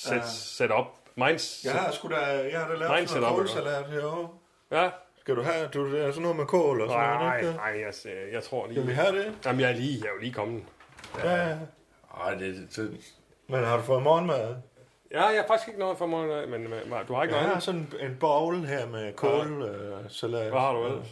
[0.07, 0.85] set, setup.
[1.15, 1.61] Minds...
[1.63, 2.15] Jeg har sgu da,
[2.51, 4.29] jeg har da lavet Mindset sådan noget kålsalat herovre.
[4.71, 4.89] Ja.
[5.19, 7.51] Skal du have, du, det er sådan noget med kål og sådan noget, Nej, ikke?
[7.53, 8.75] nej, jeg, jeg tror lige...
[8.75, 9.33] Skal vi have det?
[9.45, 10.63] Jamen, jeg er lige, jeg er jo lige kommet.
[11.23, 11.55] Ja, ja.
[12.23, 12.91] Ej, det, det,
[13.47, 14.55] Men har du fået morgenmad?
[15.11, 16.71] Ja, jeg har faktisk ikke noget for mig, men, men
[17.07, 17.63] du har ikke Jeg noget har andet?
[17.63, 20.49] sådan en bowl her med kålsalat.
[20.51, 21.07] Hvad har du ellers?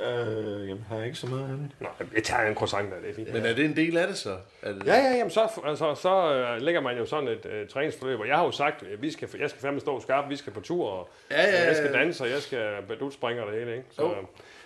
[0.00, 1.70] Øh, jamen, har jeg ikke så meget andet.
[1.80, 3.32] Nej, jeg tager en croissant der, det er fint.
[3.32, 4.36] men er det en del af det så?
[4.62, 7.68] Er det, Ja, ja, jamen så, altså, så øh, lægger man jo sådan et øh,
[7.68, 10.36] træningsforløb, og jeg har jo sagt, at vi skal, jeg skal fandme stå skarpt, vi
[10.36, 11.98] skal på tur, og Ja, ja, ja, jeg skal ja.
[11.98, 13.86] danse, og jeg skal badut-springe og det hele, ikke?
[13.90, 14.14] Så, Jo.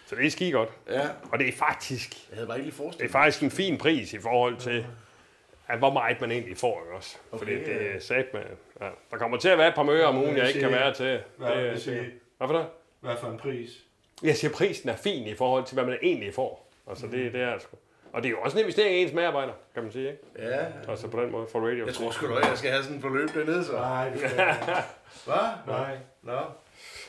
[0.06, 0.68] så det er skide godt.
[0.90, 1.00] Ja,
[1.32, 3.78] Og det er faktisk, jeg havde bare ikke lige det er forestillet faktisk en fin
[3.78, 4.86] pris i forhold til,
[5.72, 7.16] at hvor meget man egentlig får, ikke også?
[7.38, 8.42] Fordi Okay, det er sat med,
[8.80, 8.88] ja.
[9.10, 11.20] Der kommer til at være et par møder om ugen, jeg ikke kan være til.
[11.36, 12.10] Hvad vil Det, det sige?
[12.38, 12.66] hvad for det?
[13.00, 13.70] Hvad for en pris?
[14.22, 16.70] Jeg siger, prisen er fin i forhold til, hvad man egentlig får.
[16.88, 17.76] Altså, det, det er sgu.
[18.12, 20.22] Og det er jo også en investering i ens medarbejder, kan man sige, ikke?
[20.38, 21.86] Ja, Altså på den måde for radio.
[21.86, 23.72] jeg tror sgu da, jeg skal have sådan en forløb dernede så.
[23.72, 24.30] Nej, det skal
[25.26, 25.36] Hvad?
[25.66, 25.96] Nej.
[26.22, 26.38] Nå.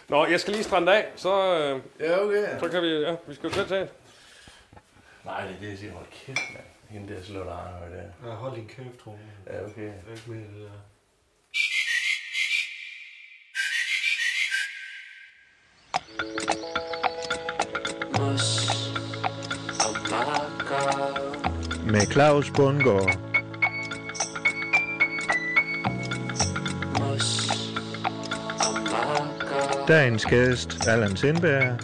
[0.10, 2.60] Nå, jeg skal lige strande af, så, øh, Ja, okay.
[2.60, 3.88] så kan vi, ja, vi skal jo til tage.
[5.26, 5.92] Nej, det er det, jeg siger.
[5.94, 6.66] Hold kæft, mand.
[6.92, 8.28] Hende der slår der.
[8.30, 9.18] Ja, hold din kæft, Rune.
[9.48, 9.92] Ja, okay.
[10.12, 10.72] Ikke med det der.
[18.22, 18.40] Og.
[21.92, 23.18] Med Claus Bundgaard.
[27.02, 27.20] Og.
[29.88, 31.80] Dagens gæst, Allan Sindberg.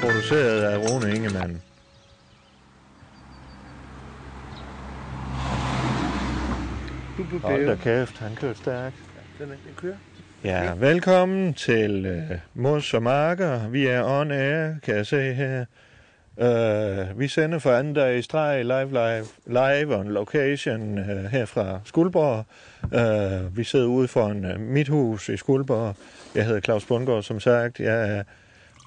[0.00, 1.62] Produceret af Rune Ingemann.
[7.30, 8.96] Hold da kæft, han kører stærkt.
[9.38, 9.94] Den, den kører.
[10.44, 13.68] Ja, velkommen til uh, Mos og Marker.
[13.68, 15.64] Vi er on air, kan jeg se her.
[16.36, 21.44] Uh, vi sender for anden dag i streg live, live, live on location uh, her
[21.44, 22.44] fra Skuldborg.
[22.82, 25.96] Uh, vi sidder ude foran uh, mit hus i Skuldborg.
[26.34, 27.80] Jeg hedder Claus Bundgaard, som sagt.
[27.80, 28.22] Jeg er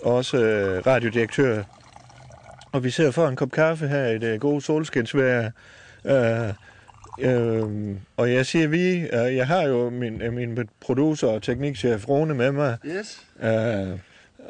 [0.04, 1.64] også uh, radiodirektør.
[2.72, 5.52] Og vi sidder for en kop kaffe her i det gode solskinsvejr.
[6.04, 6.12] Uh,
[7.22, 12.10] Øhm, og jeg siger vi, øh, jeg har jo min, øh, min producer og teknikchef
[12.10, 13.22] Rune med mig, Yes.
[13.44, 14.00] øh,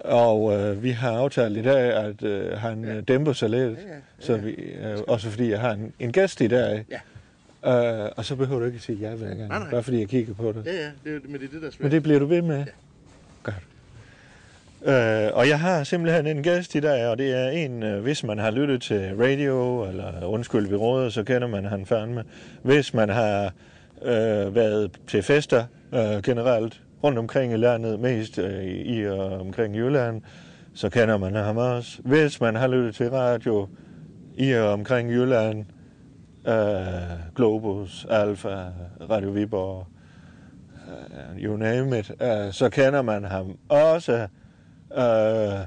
[0.03, 3.83] og øh, vi har aftalt i dag, at øh, han øh, dæmper sig lidt, ja,
[4.19, 6.85] så vi, øh, også fordi jeg har en, en gæst i dag.
[6.91, 6.99] Ja.
[8.05, 9.69] Øh, og så behøver du ikke at sige ja hver gang, Nej, nej.
[9.71, 10.65] bare fordi jeg kigger på det.
[10.65, 11.79] Ja, ja, det men det er det, der er svært.
[11.83, 12.57] Men det bliver du ved med?
[12.57, 12.65] Ja.
[14.85, 18.23] Øh, og jeg har simpelthen en gæst i dag, og det er en, øh, hvis
[18.23, 22.23] man har lyttet til radio, eller undskyld, vi råder, så kender man han fandme.
[22.63, 23.53] Hvis man har
[24.01, 29.75] øh, været til fester øh, generelt rundt omkring i landet, mest øh, i og omkring
[29.75, 30.21] Jylland,
[30.73, 32.01] så kender man ham også.
[32.03, 33.67] Hvis man har lyttet til radio
[34.37, 35.65] i og omkring Jylland,
[36.47, 36.53] øh,
[37.35, 38.65] Globus, Alfa,
[39.09, 39.87] Radio Viborg,
[40.87, 44.27] øh, you name it, øh, så kender man ham også.
[44.93, 45.65] Øh,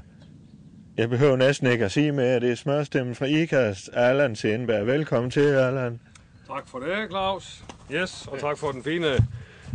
[0.97, 4.87] jeg behøver næsten ikke at sige mere, det er smørstemmen fra IKAST, Allan Sindberg.
[4.87, 5.99] Velkommen til, Allan.
[6.47, 7.63] Tak for det, Claus.
[7.91, 9.27] Yes, og tak for den fine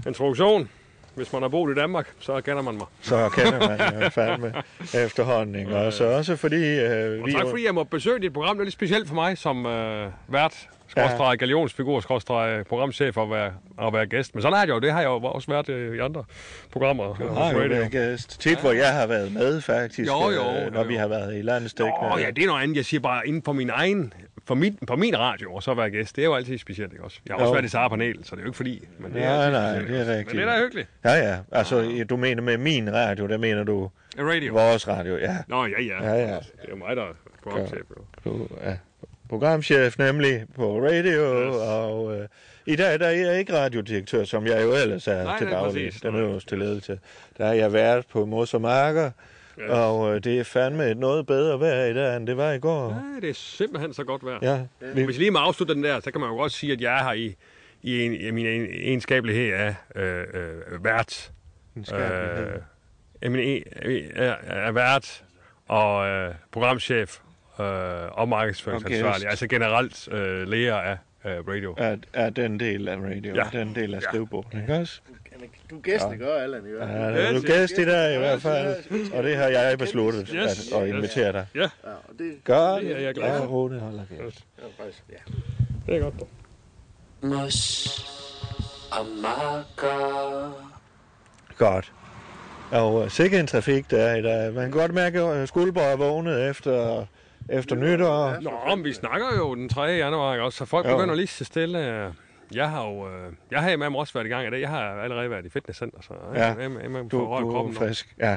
[0.06, 0.68] introduktion.
[1.18, 2.86] Hvis man har boet i Danmark, så kender man mig.
[3.00, 4.52] så kender man jo fandme
[4.94, 5.54] efterhånden.
[5.54, 5.76] Ikke?
[5.76, 6.78] Og så også fordi...
[6.80, 8.56] Øh, Og vi tak jo- fordi jeg må besøge dit program.
[8.56, 13.52] Det er lidt specielt for mig som øh, vært, skråstreg, galionsfigur, skråstreg, programchef at være,
[13.82, 14.34] at være gæst.
[14.34, 14.78] Men sådan er det jo.
[14.78, 16.24] Det har jeg jo også været øh, i andre
[16.72, 17.04] programmer.
[17.14, 18.40] har hos jo været gæst.
[18.40, 20.08] Tit, hvor jeg har været med, faktisk.
[20.10, 20.88] Jo, jo, øh, når jo.
[20.88, 22.12] vi har været i landstækkende.
[22.14, 22.76] Åh ja, det er noget andet.
[22.76, 24.12] Jeg siger bare inden for min egen
[24.48, 27.04] for min, på min radio, og så være gæst, det er jo altid specielt, ikke
[27.04, 27.20] også?
[27.26, 27.52] Jeg har også Jo.
[27.52, 29.70] været i samme panel, så det er jo ikke fordi, men det er altid nej,
[29.80, 30.12] specielt, det er også?
[30.12, 30.36] rigtigt.
[30.36, 30.88] Men det er da hyggeligt.
[31.04, 31.38] Ja, ja.
[31.52, 34.52] Altså, du mener med min radio, der mener du Radio.
[34.52, 35.16] vores radio.
[35.16, 36.04] Ja, Nå, ja, ja.
[36.04, 36.34] Ja, ja.
[36.34, 37.82] Det er jo mig, der er programchef.
[38.24, 38.74] du er
[39.28, 41.56] programchef nemlig på radio, Yes.
[41.56, 42.26] og øh,
[42.66, 45.92] i dag der er jeg ikke radiodirektør, som jeg jo ellers er Nej, til daglig,
[46.02, 46.98] den øverste ledelse.
[47.38, 49.10] Der har jeg været på Mos og Marker,
[49.60, 49.70] Yes.
[49.70, 52.58] og øh, det er fandme et noget bedre vejr i dag, end det var i
[52.58, 52.90] går.
[53.14, 54.38] Ja, det er simpelthen så godt vejr.
[54.42, 54.60] Ja,
[54.94, 56.80] vi, Hvis jeg lige må afslutte den der, så kan man jo godt sige, at
[56.80, 57.34] jeg er her i,
[57.82, 61.32] i, en, i min en, egenskabelighed af øh, øh, vært.
[61.76, 63.62] Øh, min,
[64.14, 65.24] er, er vært
[65.68, 67.18] og øh, programchef
[67.60, 67.64] øh,
[68.12, 69.14] og markedsføringsansvarlig.
[69.14, 69.26] gæst.
[69.30, 71.74] Altså generelt øh, lærer af øh, radio.
[71.78, 73.42] er, er den del af radio, Ja.
[73.52, 73.58] ja.
[73.58, 74.08] den del af Ja.
[74.08, 75.00] skrivebordet, ikke også?
[75.70, 76.66] Du er gæsten, ikke også, Allan?
[76.66, 76.78] Ikke?
[76.78, 76.98] Ja, Ja.
[77.10, 78.76] der er du gæst i dag i hvert fald,
[79.12, 80.72] og det har jeg besluttet Yes.
[80.72, 81.46] at, at invitere dig.
[81.54, 83.46] Ja, og det, Gør Det er jeg glad Ja, for.
[83.46, 84.44] Rode holder kæft.
[84.56, 85.32] det er faktisk, ja.
[85.86, 86.14] det er godt.
[86.20, 86.28] dog.
[87.22, 88.04] Mos
[89.22, 90.52] marker.
[91.58, 91.92] Godt.
[92.70, 94.52] Og øh, sikke en trafik, der er i dag.
[94.54, 97.04] Man kan godt mærke, at Skuldborg er vågnet efter,
[97.48, 98.36] efter nytår.
[98.40, 99.80] Nå, men vi snakker jo den 3.
[99.82, 100.58] januar, ikke også?
[100.58, 100.96] Så folk Jo.
[100.96, 101.78] begynder lige så stille.
[102.54, 104.60] Jeg har jo, øh, jeg har med mig også været i gang i dag.
[104.60, 106.44] Jeg har allerede været i fitnesscenter, så Ja.
[106.46, 108.14] jeg med, med Du, er kroppen frisk.
[108.18, 108.36] Ja.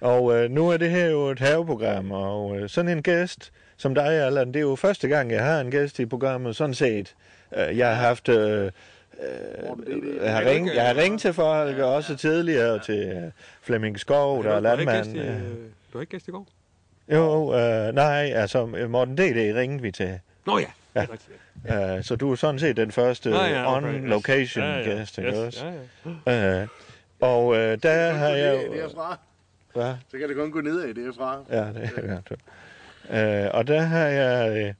[0.00, 3.94] Og øh, nu er det her jo et haveprogram, og øh, sådan en gæst som
[3.94, 7.14] dig, Allan, det er jo første gang, jeg har en gæst i programmet, sådan set.
[7.56, 8.28] Øh, jeg har haft...
[8.28, 8.70] Øh, øh,
[10.22, 13.30] jeg, har ring, jeg har ringet til folk, og også tidligere til øh,
[13.62, 15.18] Flemming Skov, der er landmand.
[15.18, 15.28] øh.
[15.36, 15.40] øh,
[15.92, 16.46] du har ikke gæst i går?
[17.12, 19.52] Jo, øh, nej, altså Morten D.D.
[19.56, 20.18] ringede vi til.
[20.46, 21.96] Nå ja, Ja.
[21.96, 25.30] Uh, så du er sådan set den første Nå ja, on-location Ja, ja, gæst, ikke
[25.30, 25.64] yes, også?
[26.26, 26.62] Ja, ja.
[26.62, 26.68] Uh,
[27.20, 28.72] og uh, der har jeg Det jo...
[28.74, 29.18] derfra.
[29.74, 29.94] Hvad?
[30.10, 31.38] Så kan det kun gå nedad derfra.
[31.50, 32.32] Ja, det er godt.
[33.50, 34.74] Uh, og der har jeg uh,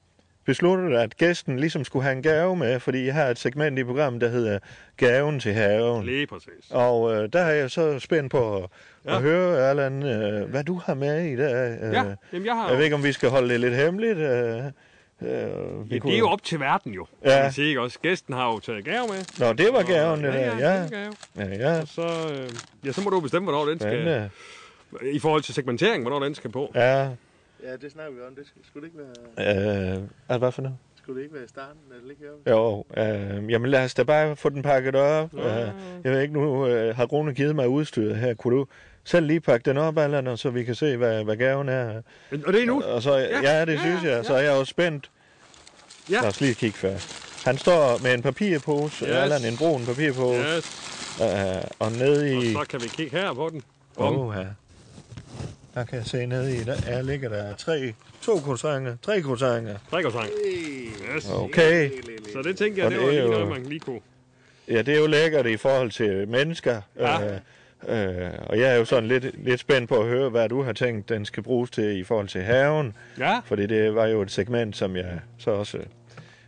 [0.45, 3.83] besluttet, at gæsten ligesom skulle have en gave med, fordi jeg har et segment i
[3.83, 4.59] programmet, der hedder
[4.97, 6.05] Gaven til haven.
[6.05, 6.71] Lige præcis.
[6.71, 8.69] Og uh, der er jeg så spændt på at,
[9.05, 9.15] Ja.
[9.15, 11.77] at høre, Allan, uh, hvad du har med i dag.
[11.87, 14.17] Uh, Ja, jamen jeg har Jeg ved ikke, om vi skal holde det lidt hemmeligt.
[14.17, 14.71] Uh,
[15.21, 15.27] uh,
[15.89, 17.05] vi Ja, det er jo op til verden jo.
[17.25, 17.37] Ja.
[17.43, 17.51] Ja.
[17.51, 17.99] Sige, ikke også?
[17.99, 19.39] Gæsten har jo taget gave med.
[19.47, 20.57] Nå, det var gaven, det ja, der.
[20.57, 21.13] ja, Ja, gave.
[21.37, 21.81] ja, ja.
[21.81, 22.01] Og så,
[22.33, 22.49] øh,
[22.85, 23.91] ja, så må du bestemme, hvornår den skal...
[23.91, 24.29] Spændende.
[25.01, 26.71] I forhold til segmentering, hvornår den skal på.
[26.75, 27.09] Ja,
[27.63, 28.35] Ja, det snakker vi om.
[28.35, 30.77] Det skulle, skulle, det ikke være, øh, altså, hvad for noget?
[31.03, 31.79] skulle det ikke være i starten?
[31.91, 32.25] Er det ikke?
[32.49, 35.33] Jo, øh, jamen lad os da bare få den pakket op.
[35.33, 35.43] Øh,
[36.03, 38.33] jeg ved ikke, nu øh, har Rune givet mig udstyret her.
[38.33, 38.65] Kunne du
[39.03, 42.01] selv lige pakke den op, Allan, så vi kan se, hvad, hvad gaven er?
[42.45, 42.81] Og det er nu.
[42.81, 44.25] Og så, ja, ja det ja, synes ja, jeg.
[44.25, 45.09] Så er jeg jo spændt.
[46.09, 46.21] Ja.
[46.21, 47.19] Lad os lige kigge først.
[47.45, 49.11] Han står med en papirpose, Yes.
[49.11, 51.19] Allan, en brun papirpose, Yes.
[51.21, 52.53] øh, og nede Og i...
[52.53, 53.61] så kan vi kigge her på den.
[53.97, 54.17] Bum.
[54.19, 54.45] Åh, ja.
[55.73, 59.75] Der kan jeg se nede i, der er, ligger der tre, to croissanter, tre croissanter.
[59.91, 60.29] Drikkosang.
[60.45, 60.89] Hey.
[61.15, 61.29] Yes.
[61.29, 61.89] Okay.
[62.33, 63.99] Så det tænker jeg, Og det det var er lige noget, man lige kunne...
[64.67, 66.81] Ja, det er jo lækkert i forhold til mennesker.
[66.99, 67.25] Ja.
[67.33, 67.39] Øh,
[67.87, 70.73] øh, og jeg er jo sådan lidt, lidt spændt på at høre, hvad du har
[70.73, 72.93] tænkt, den skal bruges til i forhold til haven.
[73.19, 73.39] Ja.
[73.45, 75.83] Fordi det var jo et segment, som jeg så også øh,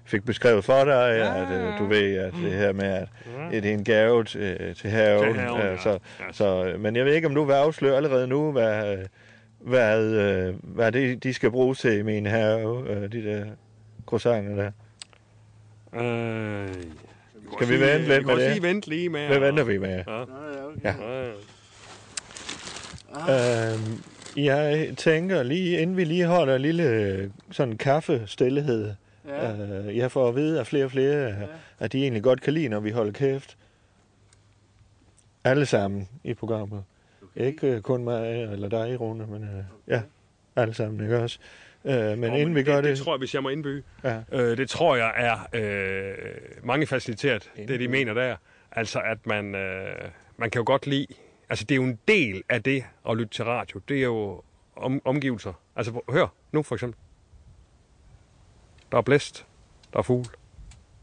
[0.05, 3.07] fik beskrevet for dig, Ja, at øh, du ved, at det her med, at
[3.51, 5.33] det er en gave til, til haven.
[5.33, 5.77] Til haven, øh, ja.
[5.77, 6.25] så, Ja.
[6.31, 9.05] så, øh, men jeg ved ikke, om du vil afsløre allerede nu, hvad, øh,
[9.59, 13.45] hvad, øh, hvad det, de skal bruges til i min have, øh, de der
[14.05, 14.71] croissanter der.
[16.01, 16.67] Øh,
[17.53, 18.53] Skal vi vente lidt vi kan med også det?
[18.53, 19.27] lige vente lige med.
[19.27, 20.03] Hvad venter vi med?
[20.07, 20.19] Ja.
[20.19, 20.25] Ja,
[20.65, 20.93] okay.
[23.27, 23.73] Ja.
[23.73, 24.01] Øhm,
[24.37, 28.93] jeg tænker lige, inden vi lige holder en lille sådan kaffestillighed,
[29.27, 29.51] Ja.
[29.87, 31.33] øh, jeg får at vide af flere og flere, ja.
[31.79, 33.57] at de egentlig godt kan lide, når vi holder kæft.
[35.43, 36.83] Alle sammen i programmet.
[37.21, 37.45] Okay.
[37.45, 40.01] Ikke øh, kun mig eller dig, Rune, men øh, ja,
[40.55, 41.39] alle sammen, ikke også?
[41.85, 42.97] Øh, men Nå, inden vi gør det, det...
[42.97, 43.83] det tror jeg, hvis jeg må indbyde.
[44.03, 44.21] Ja.
[44.31, 46.15] Øh, det tror jeg er øh,
[46.63, 48.35] mange faciliteret, det de mener der.
[48.71, 49.95] Altså, at man, øh,
[50.37, 51.07] man kan jo godt lide...
[51.49, 53.81] Altså, det er jo en del af det at lytte til radio.
[53.89, 54.41] Det er jo
[54.75, 55.53] om, omgivelser.
[55.75, 56.99] Altså, hør nu for eksempel.
[58.91, 59.45] Der er blæst.
[59.93, 60.25] Der er fugl.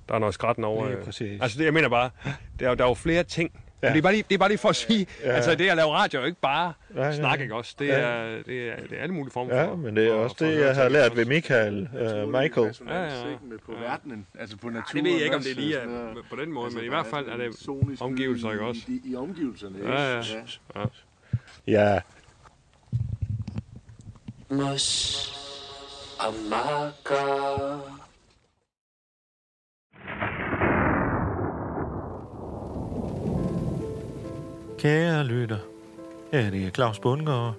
[0.08, 0.88] Der er noget skrætten over.
[0.88, 1.04] Øh.
[1.04, 1.40] præcis.
[1.42, 2.10] Altså, det, jeg mener bare,
[2.58, 3.88] der er, der er jo flere ting, Ja.
[3.88, 5.30] Det, er bare lige, det er bare lige for at sige, ja.
[5.32, 7.74] altså det at lave radio er jo ikke bare Nej, nej, snak, ikke også?
[7.78, 7.98] Det Ja.
[7.98, 9.76] er, det er, det er alle mulige former Ja, for...
[9.76, 11.24] men det er for- også for det, jeg har lært ved?
[11.24, 12.76] Michael, uh, Michael.
[12.88, 13.36] Ja, ja, ja.
[13.66, 14.96] På verdenen, altså på naturen.
[14.96, 16.88] Ja, det ved jeg ikke, om det lige er på den måde, Altså, men i
[16.88, 17.68] hvert fald er det
[18.00, 18.80] omgivelser, ikke også?
[18.88, 19.92] I, i omgivelserne, ikke?
[19.92, 20.22] Ja, ja.
[21.66, 21.92] ja.
[21.94, 22.00] Ja,
[24.50, 25.38] Mos
[26.20, 26.34] og
[34.82, 35.58] kære lytter.
[36.32, 37.54] Her er det Claus Bundgaard,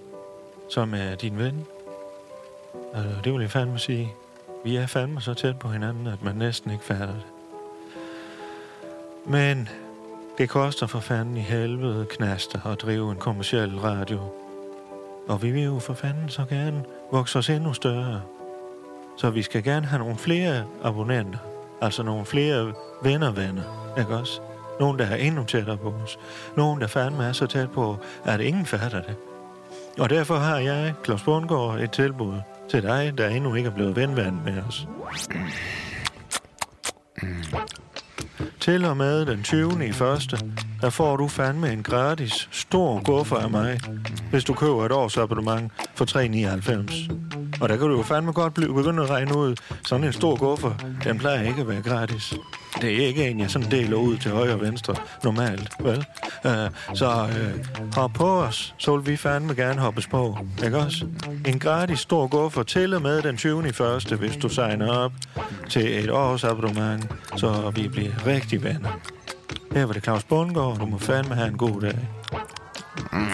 [0.69, 1.65] som er din ven.
[2.93, 4.13] Og det vil jeg fandme sige.
[4.63, 7.23] Vi er fandme så tæt på hinanden, at man næsten ikke fatter det.
[9.25, 9.69] Men
[10.37, 14.19] det koster for fanden i helvede knaster at drive en kommersiel radio.
[15.27, 18.21] Og vi vil jo for fanden så gerne vokse os endnu større.
[19.17, 21.39] Så vi skal gerne have nogle flere abonnenter.
[21.81, 24.41] Altså nogle flere venner-venner, ikke også?
[24.79, 26.17] Nogen, der er endnu tættere på os.
[26.57, 29.15] Nogen, der fandme er så tæt på, at ingen fatter det.
[29.99, 32.33] Og derfor har jeg, Claus Bundgaard, et tilbud
[32.69, 34.87] til dig, der endnu ikke er blevet venvand med os.
[38.59, 39.87] Til og med den 20.
[39.87, 40.37] i første,
[40.81, 43.79] der får du fandme en gratis stor guffer af mig,
[44.29, 47.42] hvis du køber et års abonnement for 3,99.
[47.63, 50.35] Og der kan du jo fandme godt blive begyndt at regne ud, sådan en stor
[50.35, 50.73] guffer,
[51.03, 52.33] den plejer ikke at være gratis.
[52.81, 56.05] Det er ikke en, jeg sådan deler ud til højre og venstre normalt, vel?
[56.45, 56.51] Uh,
[56.93, 61.05] så uh, hop på os, så vil vi fandme gerne hoppes på, ikke også?
[61.47, 63.69] En gratis stor guffer til og med den 20.
[63.69, 65.11] i første, hvis du signer op
[65.69, 68.99] til et års abonnement, så vi bliver rigtig venner.
[69.71, 71.99] Her var det Claus Bundgaard, og du må fandme have en god dag.
[73.11, 73.27] Mm.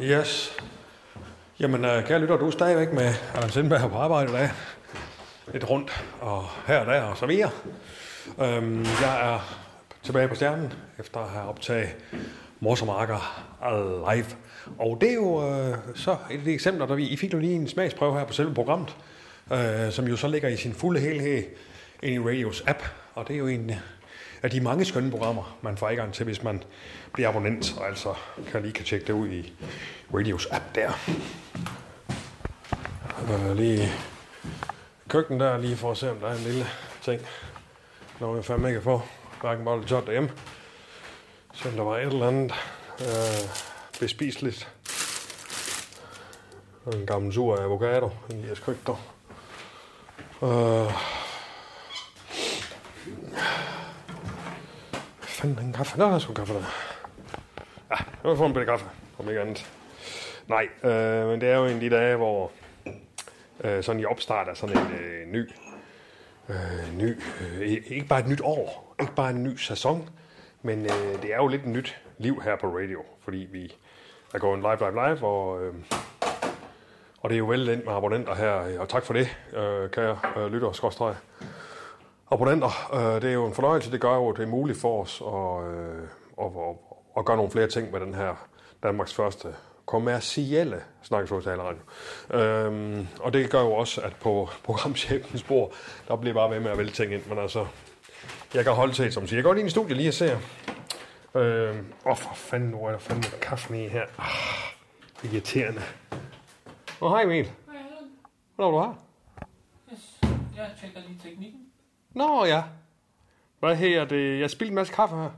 [0.00, 0.56] Yes.
[1.60, 4.50] Jamen, øh, kære lytter, du er stadigvæk med Allan Sindberg her på arbejde i dag.
[5.52, 7.50] Lidt rundt og her og der og så videre.
[8.40, 9.56] Øhm, jeg er
[10.02, 11.88] tilbage på stjernen efter at have optaget
[12.60, 14.26] Mors live.
[14.78, 17.38] Og det er jo øh, så et af de eksempler, der vi I fik jo
[17.38, 18.96] lige en smagsprøve her på selve programmet,
[19.52, 21.42] øh, som jo så ligger i sin fulde helhed
[22.02, 22.82] ind i Radios app.
[23.14, 23.72] Og det er jo en
[24.42, 26.62] af de mange skønne programmer, man får adgang til, hvis man
[27.12, 28.14] bliver abonnent, og altså
[28.50, 29.52] kan lige kan tjekke det ud i
[30.14, 30.92] Radios app der.
[33.30, 33.88] Øh, lige
[35.08, 36.66] køkken der, lige for at se, om der er en lille
[37.02, 37.20] ting,
[38.20, 39.08] når jeg fandme ikke får
[39.40, 40.30] hverken bold eller tot derhjemme.
[41.54, 42.52] Så der var et eller andet
[43.00, 43.48] øh,
[44.00, 44.72] bespiseligt.
[46.92, 48.96] En gammel sur avocado, en lille skrygt der.
[50.42, 51.15] Øh,
[55.36, 55.98] fanden, en kaffe.
[55.98, 56.60] Nå, der er sgu en kaffe der.
[56.60, 56.64] Ah,
[57.90, 58.86] ja, jeg vil få en bitte kaffe,
[59.18, 59.70] om ikke andet.
[60.48, 62.50] Nej, øh, men det er jo en af de dage, hvor
[63.64, 65.50] øh, sådan i opstart af sådan en øh, ny,
[66.48, 70.08] øh, ny øh, ikke bare et nyt år, ikke bare en ny sæson,
[70.62, 73.72] men øh, det er jo lidt et nyt liv her på radio, fordi vi
[74.34, 75.74] er gået live, live, live, og, øh,
[77.20, 79.90] og det er jo vel endt med abonnenter her, øh, og tak for det, øh,
[79.90, 81.14] kære øh, lytter, og skorstræk
[82.30, 82.94] abonnenter.
[82.94, 83.92] Øh, det er jo en fornøjelse.
[83.92, 86.08] Det gør jo, at det er muligt for os at, øh,
[86.40, 86.76] at, at,
[87.18, 88.48] at gøre nogle flere ting med den her
[88.82, 89.54] Danmarks første
[89.86, 91.80] kommercielle snakkesfortaleradio.
[92.30, 95.72] Øhm, og det gør jo også, at på programchefens bord,
[96.08, 97.26] der bliver bare ved med at vælge ting ind.
[97.28, 97.66] Men altså,
[98.54, 99.38] jeg kan holde til, som siger.
[99.38, 100.38] Jeg går lige ind i studiet lige og ser.
[101.34, 104.02] Øhm, åh, oh, for fanden, nu er der fandme kaffe i her.
[104.18, 105.82] Ah, irriterende.
[106.12, 106.18] Åh,
[107.00, 107.44] oh, hej Emil.
[107.44, 107.52] Hej.
[108.56, 108.94] Hvad er du her?
[109.92, 110.20] Yes.
[110.56, 111.65] Jeg tjekker lige teknikken.
[112.16, 112.62] Nå ja.
[113.60, 114.40] Hvad her det?
[114.40, 115.30] Jeg spildte en masse kaffe her.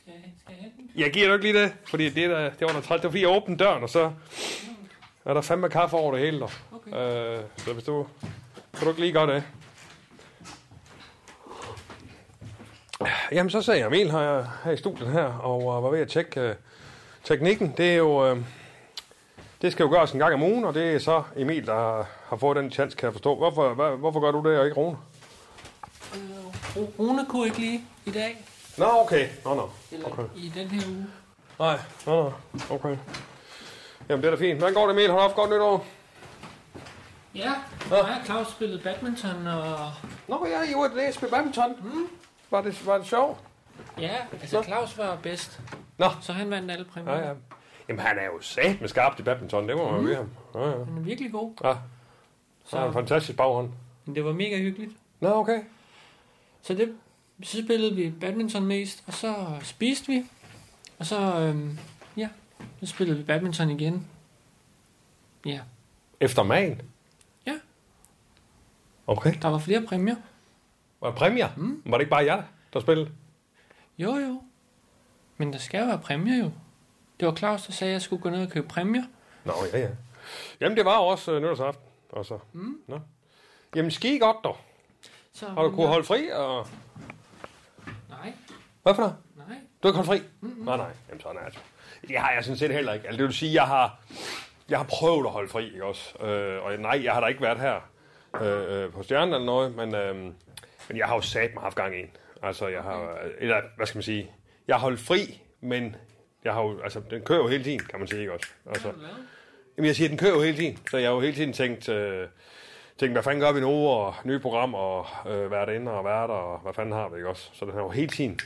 [0.00, 0.70] Skal jeg, skal jeg?
[0.96, 2.96] Jeg giver ikke lige det, fordi det, der, det var noget træt.
[2.96, 4.12] Det var fordi, jeg åbnede døren, og så
[5.24, 6.40] er der fandme kaffe over det hele.
[6.40, 6.48] Der.
[6.72, 7.38] Okay.
[7.38, 8.06] Øh, så hvis du...
[8.74, 9.44] Kan du ikke lige gøre det?
[13.32, 16.08] Jamen, så sagde jeg Emil her, her i studiet her, og uh, var ved at
[16.08, 16.56] tjekke uh,
[17.24, 17.74] teknikken.
[17.76, 18.32] Det er jo...
[18.32, 18.38] Uh,
[19.62, 22.36] det skal jo gøres en gang om ugen, og det er så Emil, der har
[22.36, 23.36] fået den chance, kan jeg forstå.
[23.36, 24.96] Hvorfor, hvad, hvorfor gør du det, og ikke Rune?
[26.14, 28.44] Øh, Rune kunne ikke lige i dag,
[28.78, 29.28] Nå, okay.
[29.44, 29.70] Nå, nå.
[30.04, 30.22] Okay.
[30.36, 31.06] i den her uge.
[31.58, 32.32] Nej, nå, nå.
[32.70, 32.96] Okay.
[34.08, 34.58] Jamen, det er da fint.
[34.58, 35.10] Hvordan går det, Emil?
[35.10, 35.86] Har du haft godt nytår?
[37.34, 37.52] Ja,
[37.90, 39.92] og jeg har Claus spillet badminton, og
[40.28, 41.74] Nå, ja, I var det spille badminton.
[41.82, 42.08] Mm.
[42.50, 43.38] Var, det, var det sjovt?
[43.98, 45.60] ja, altså Claus var bedst.
[45.98, 46.06] Nå.
[46.20, 47.14] Så han vandt alle præmier.
[47.14, 47.34] Ja, ja.
[47.88, 49.68] Jamen, han er jo sat med skarpt i badminton.
[49.68, 50.30] Det må man give ham.
[50.54, 50.84] Ja, ja.
[50.84, 51.52] Han er virkelig god.
[51.64, 51.74] Ja,
[52.64, 53.70] så har en fantastisk baghånd.
[54.04, 54.92] men det var mega hyggeligt.
[55.20, 55.62] Nå, okay.
[56.62, 56.94] Så det,
[57.42, 60.24] så spillede vi badminton mest, og så spiste vi.
[60.98, 61.78] Og så, øhm,
[62.16, 62.28] ja,
[62.80, 64.06] så spillede vi badminton igen.
[65.46, 65.60] Ja.
[66.20, 66.82] Efter magen?
[67.46, 67.54] Ja.
[69.06, 69.34] Okay.
[69.42, 70.16] Der var flere præmier.
[71.00, 71.48] Var det præmier?
[71.56, 71.82] Mm.
[71.86, 72.42] Var det ikke bare jer,
[72.72, 73.10] der spillede?
[73.98, 74.42] Jo, jo.
[75.36, 76.50] Men der skal jo være præmier jo.
[77.20, 79.02] Det var Claus, der sagde, at jeg skulle gå ned og købe præmier.
[79.44, 79.88] Nå, ja, ja.
[80.60, 81.84] Jamen, det var også øh, nytårsaften.
[82.10, 82.38] Og så.
[82.52, 82.78] Mm.
[82.86, 83.00] Nå.
[83.76, 84.56] Jamen, ski godt dog.
[85.32, 86.28] Så, Har du kunnet holde fri?
[86.32, 86.66] Og...
[88.08, 88.32] Nej,
[88.82, 89.16] Hvad for noget?
[89.36, 89.46] nej.
[89.82, 90.28] Du har ikke holdt fri?
[90.40, 90.64] Mm-hmm.
[90.64, 90.90] Nej, nej.
[91.08, 91.58] Jamen, sådan er det.
[92.08, 93.06] Det har jeg sådan set heller ikke.
[93.06, 94.00] Altså, det vil sige, jeg har,
[94.68, 96.22] jeg har prøvet at holde fri, ikke også?
[96.26, 97.80] Øh, og nej, jeg har da ikke været her
[98.40, 100.16] øh, øh, på stjernen eller noget, men, øh,
[100.88, 102.10] men jeg har jo sat mig haft gang i en.
[102.42, 104.30] Altså, jeg har, eller hvad skal man sige,
[104.68, 105.96] jeg har holdt fri, men
[106.44, 108.52] jeg har jo, altså, den kører jo hele tiden, kan man sige, ikke også?
[108.66, 108.92] Altså,
[109.76, 111.88] jamen, jeg siger, den kører jo hele tiden, så jeg har jo hele tiden tænkt,
[111.88, 112.28] øh,
[112.98, 115.92] tænkt, hvad fanden gør vi nu, og nye programmer, og øh, hvad er det inde,
[115.92, 117.50] og hvad er der, og hvad fanden har vi, ikke også?
[117.52, 118.40] Så den har jo hele tiden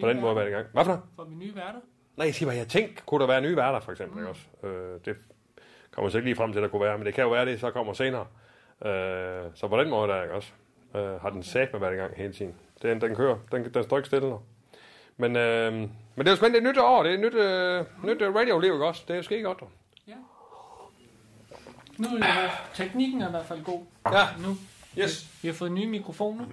[0.00, 0.66] på den måde været i gang.
[0.72, 1.02] Hvad for noget?
[1.16, 1.80] Får vi nye værter?
[2.16, 4.42] Nej, jeg siger bare, jeg tænkte, kunne der være nye værter, for eksempel, ikke også?
[4.62, 5.16] Øh, det
[5.90, 7.46] kommer så ikke lige frem til, at der kunne være, men det kan jo være,
[7.46, 8.26] det så kommer senere.
[8.84, 10.52] Øh, så på den måde der, ikke også?
[10.96, 12.54] Øh, har den sat med været i gang hele tiden.
[12.82, 14.40] Den, den kører, den, den står ikke stille nu.
[15.16, 17.84] Men, øh, men det er jo spændende, det er nyt år, det er nyt, øh,
[18.04, 19.02] nyt øh, radio-liv, ikke også?
[19.08, 19.70] Det er sket godt, dog.
[20.08, 20.14] Ja.
[21.98, 23.80] Nu er det, teknikken er i hvert fald god.
[24.12, 24.56] Ja, Nu.
[24.98, 25.26] yes.
[25.42, 26.44] Vi har fået nye mikrofoner.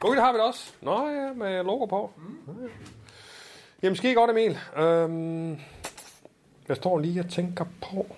[0.00, 0.72] Gud, det har vi da også.
[0.80, 2.12] Nå ja, med logo på.
[2.16, 2.70] Mm.
[3.82, 4.58] Jamen, skide godt, Emil.
[4.76, 5.60] Øhm,
[6.68, 8.16] jeg står lige og tænker på...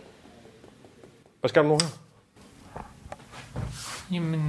[1.41, 1.99] Hvad skal du nu her?
[4.13, 4.41] Jamen,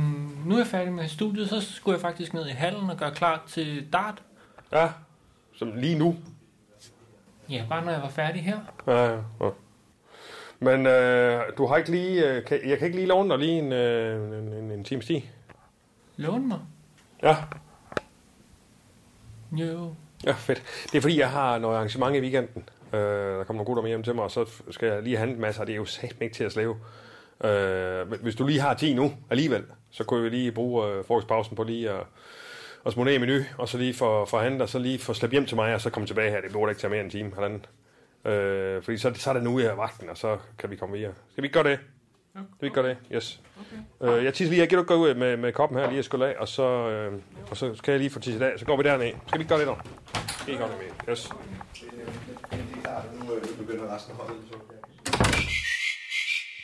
[0.45, 3.11] nu er jeg færdig med studiet, så skulle jeg faktisk ned i hallen og gøre
[3.11, 4.23] klar til dart.
[4.71, 4.89] Ja,
[5.55, 6.15] som lige nu.
[7.49, 8.59] Ja, bare når jeg var færdig her.
[8.87, 9.19] Ja, ja.
[9.41, 9.49] ja.
[10.59, 12.29] Men øh, du har ikke lige...
[12.29, 15.05] Øh, kan, jeg kan ikke lige låne dig lige en, øh, en, en, en times
[15.05, 15.21] tid.
[16.17, 16.59] Lån mig.
[17.23, 17.35] Ja.
[19.51, 19.93] Jo.
[20.25, 20.63] Ja, fedt.
[20.91, 22.69] Det er fordi, jeg har noget arrangement i weekenden.
[22.93, 25.39] Øh, der kommer nogle gutter med hjem til mig, og så skal jeg lige handle
[25.39, 26.75] masser, det er jo satme ikke til at slæve.
[27.43, 31.05] Øh, men hvis du lige har 10 nu alligevel, så kunne vi lige bruge øh,
[31.05, 32.05] frokostpausen på lige at,
[32.85, 35.13] at smutte ned i menu, og så lige få for handle, og så lige få
[35.13, 36.41] slæbt hjem til mig, og så komme tilbage her.
[36.41, 37.65] Det burde ikke tage mere end en time, halvanden.
[38.25, 40.97] Øh, fordi så, så er det nu, jeg er vagten, og så kan vi komme
[40.97, 41.13] videre.
[41.31, 41.79] Skal vi ikke gøre det?
[42.31, 42.97] Skal vi ikke gøre det?
[43.11, 43.41] Yes.
[44.01, 44.17] Okay.
[44.17, 46.05] Øh, jeg tisser lige, jeg giver du gå ud med, med koppen her lige at
[46.05, 47.13] skulle af, og så, øh,
[47.49, 49.11] og så skal jeg lige få tisset af, så går vi derned.
[49.27, 49.77] Skal vi ikke gøre det dog?
[50.29, 51.11] Skal vi ikke gøre det med?
[51.11, 51.29] Yes.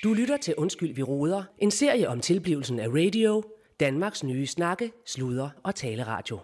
[0.03, 1.43] Du lytter til Undskyld, vi råder.
[1.57, 3.43] En serie om tilblivelsen af radio.
[3.79, 6.39] Danmarks nye snakke, sludre og taleradio.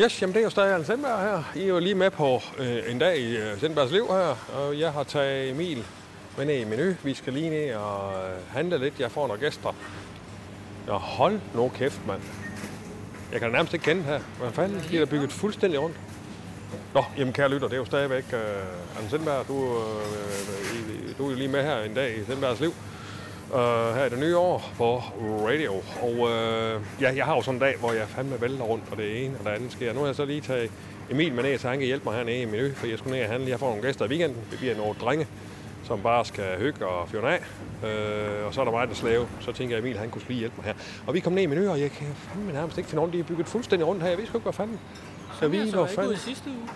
[0.00, 1.52] Yes, jamen det er jo stadig Allan Sindberg her.
[1.56, 4.78] I er jo lige med på øh, en dag i øh, Sindbergs liv her, og
[4.78, 5.84] jeg har taget Emil
[6.36, 6.94] med ned i menu.
[7.04, 9.00] Vi skal lige ned og øh, handle lidt.
[9.00, 9.76] Jeg får nogle gæster.
[10.86, 12.22] Nå, hold nu kæft, mand.
[13.32, 14.20] Jeg kan nærmest ikke kende her.
[14.40, 14.82] Hvad fanden?
[14.90, 15.96] De er bygget fuldstændig rundt.
[16.94, 19.48] Nå, jamen kære lytter, det er jo stadigvæk øh, Allan Sindberg.
[19.48, 19.96] Du, øh,
[20.76, 22.74] øh, øh, du er jo lige med her en dag i Sindbergs liv.
[23.54, 25.02] Uh, her i det nye år på
[25.48, 25.72] radio.
[26.02, 28.96] Og uh, ja, jeg har jo sådan en dag, hvor jeg fandme vælter rundt, og
[28.96, 29.92] det ene og det andet sker.
[29.92, 30.70] Nu har jeg så lige taget
[31.10, 33.24] Emil med ned, så han kan hjælpe mig hernede i menu, for jeg skulle ned
[33.24, 33.50] og handle.
[33.50, 34.38] Jeg får nogle gæster i weekenden.
[34.50, 35.26] Det bliver nogle drenge,
[35.84, 37.40] som bare skal hygge og fyre af.
[37.82, 39.28] Uh, og så er der mig, der slave.
[39.40, 40.74] Så tænker jeg, at Emil han kunne lige hjælpe mig her.
[41.06, 43.14] Og vi kom ned i menu, og jeg kan fandme nærmest ikke finde rundt.
[43.14, 44.08] De er bygget fuldstændig rundt her.
[44.08, 44.80] Jeg ved sgu ikke, hvad fanden.
[45.40, 46.16] Så vi var fanden.
[46.16, 46.68] sidste uge.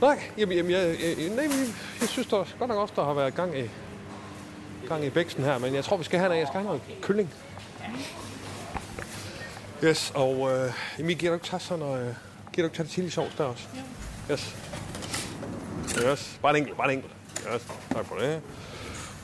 [0.00, 0.86] Nej, jamen, jamen jeg,
[1.18, 1.44] jeg, nej,
[2.00, 3.62] jeg synes der godt nok også, der har været gang i,
[4.90, 6.82] gang i bæksten her, men jeg tror, vi skal have noget, jeg skal have noget
[7.02, 7.30] kylling.
[9.84, 12.14] Yes, og øh, Emil, giver du ikke tage sådan noget, øh,
[12.52, 13.68] giver du ikke tage det chili sauce der også?
[14.30, 14.56] Yes.
[16.06, 17.14] Yes, bare en enkelt, bare en enkelt.
[17.54, 18.42] Yes, tak for det.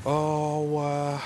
[0.05, 1.21] Og øh,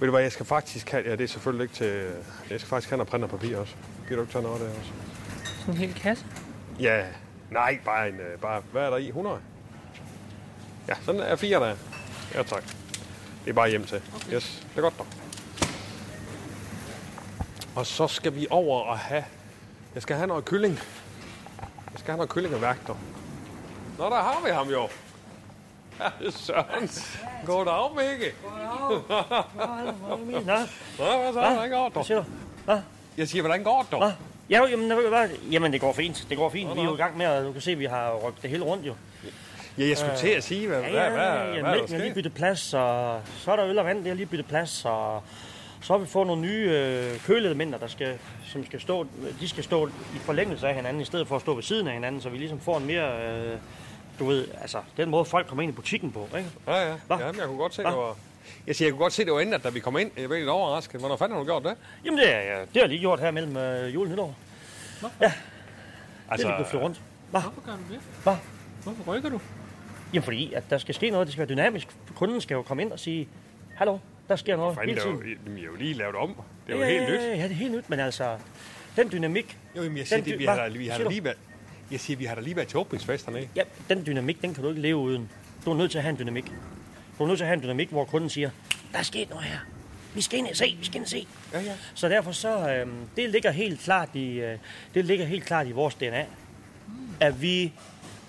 [0.00, 2.10] ved du hvad, jeg skal faktisk have, ja det er selvfølgelig ikke til,
[2.50, 3.74] jeg skal faktisk have noget printerpapir også.
[4.08, 4.90] Giver du ikke tage noget der også?
[5.60, 6.24] Sådan en hel kasse.
[6.80, 7.04] Ja,
[7.50, 9.08] nej, bare en, øh, bare, hvad er der i?
[9.08, 9.38] 100?
[10.88, 11.76] Ja, sådan er fire der.
[12.34, 12.64] Ja, tak.
[13.44, 14.02] Det er bare hjem til.
[14.16, 14.34] Okay.
[14.36, 15.06] Yes, det er godt dog.
[17.76, 19.24] Og så skal vi over og have,
[19.94, 20.78] jeg skal have noget kylling.
[21.60, 22.96] Jeg skal have noget kylling og værk dog.
[23.98, 24.88] Nå, der har vi ham jo.
[26.00, 26.90] Ja, Søren.
[27.46, 28.34] Goddag, Mikke.
[28.42, 29.02] Nå,
[30.98, 31.40] Nå, hvad så?
[31.40, 32.24] Hvordan går det hvad siger
[32.66, 32.80] du?
[33.16, 34.00] Jeg siger, hvordan går det dog?
[34.00, 34.10] Nå,
[34.50, 34.92] ja, jamen,
[35.50, 36.26] jamen, det går fint.
[36.28, 36.74] Det går fint.
[36.74, 38.50] Vi er jo i gang med, at du kan se, at vi har rykket det
[38.50, 38.94] hele rundt jo.
[39.78, 41.74] Ja, jeg skulle til at sige, hvad, Ja, hvad, ja, hvad, ja, hvad, ja, hvad
[41.74, 42.14] lige sket?
[42.14, 45.22] byttet plads, og så er der øl og vand, det er lige byttet plads, og
[45.82, 49.06] så har vi fået nogle nye øh, kølelementer, der skal, som skal stå,
[49.40, 51.94] de skal stå i forlængelse af hinanden, i stedet for at stå ved siden af
[51.94, 53.56] hinanden, så vi ligesom får en mere, øh,
[54.18, 56.50] du ved, altså, den måde folk kommer ind i butikken på, ikke?
[56.66, 56.94] Ja, ja.
[57.06, 57.16] Hva?
[57.18, 57.90] Jamen, jeg kunne godt se, Hva?
[57.90, 58.16] det var...
[58.66, 60.10] Jeg siger, jeg kunne godt se, det var ændret, da vi kom ind.
[60.16, 61.00] Jeg blev lidt overrasket.
[61.00, 61.74] Hvornår fanden har du gjort det?
[62.04, 64.34] Jamen, det, er, ja, det har jeg lige gjort her mellem øh, jul og nytår.
[65.00, 67.00] Det er lige blevet flyttet rundt.
[67.30, 67.40] Hva?
[67.40, 68.00] Hvorfor gør du det?
[68.22, 68.36] Hva?
[68.82, 69.40] Hvorfor rykker du?
[70.12, 71.88] Jamen fordi, at der skal ske noget, det skal være dynamisk.
[72.14, 73.28] Kunden skal jo komme ind og sige,
[73.74, 73.98] hallo,
[74.28, 75.58] der sker noget Fanden, hele det er jo, tiden.
[75.58, 76.34] I har jo lige lavet om.
[76.66, 77.20] Det er jo ja, helt ja, nyt.
[77.20, 78.36] Ja, ja, det er helt nyt, men altså,
[78.96, 81.24] den dynamik, Jo, jamen, jeg Den siger, det, dy- vi har, da- vi har lige
[81.24, 81.36] været,
[81.90, 83.52] jeg siger, vi har da lige været til åbningsfesterne, ikke?
[83.56, 85.28] ja, den dynamik, den kan du ikke leve uden.
[85.64, 86.44] Du er nødt til at have en dynamik.
[87.18, 88.50] Du er nødt til at have en dynamik, hvor kunden siger,
[88.92, 89.58] der er sket noget her.
[90.14, 91.26] Vi skal ind og se, vi skal ind og se.
[91.52, 91.72] Ja, ja.
[91.94, 92.86] Så derfor så, øh,
[93.16, 94.58] det ligger helt klart i, øh,
[94.94, 96.24] det ligger helt klart i vores DNA,
[97.20, 97.72] at vi,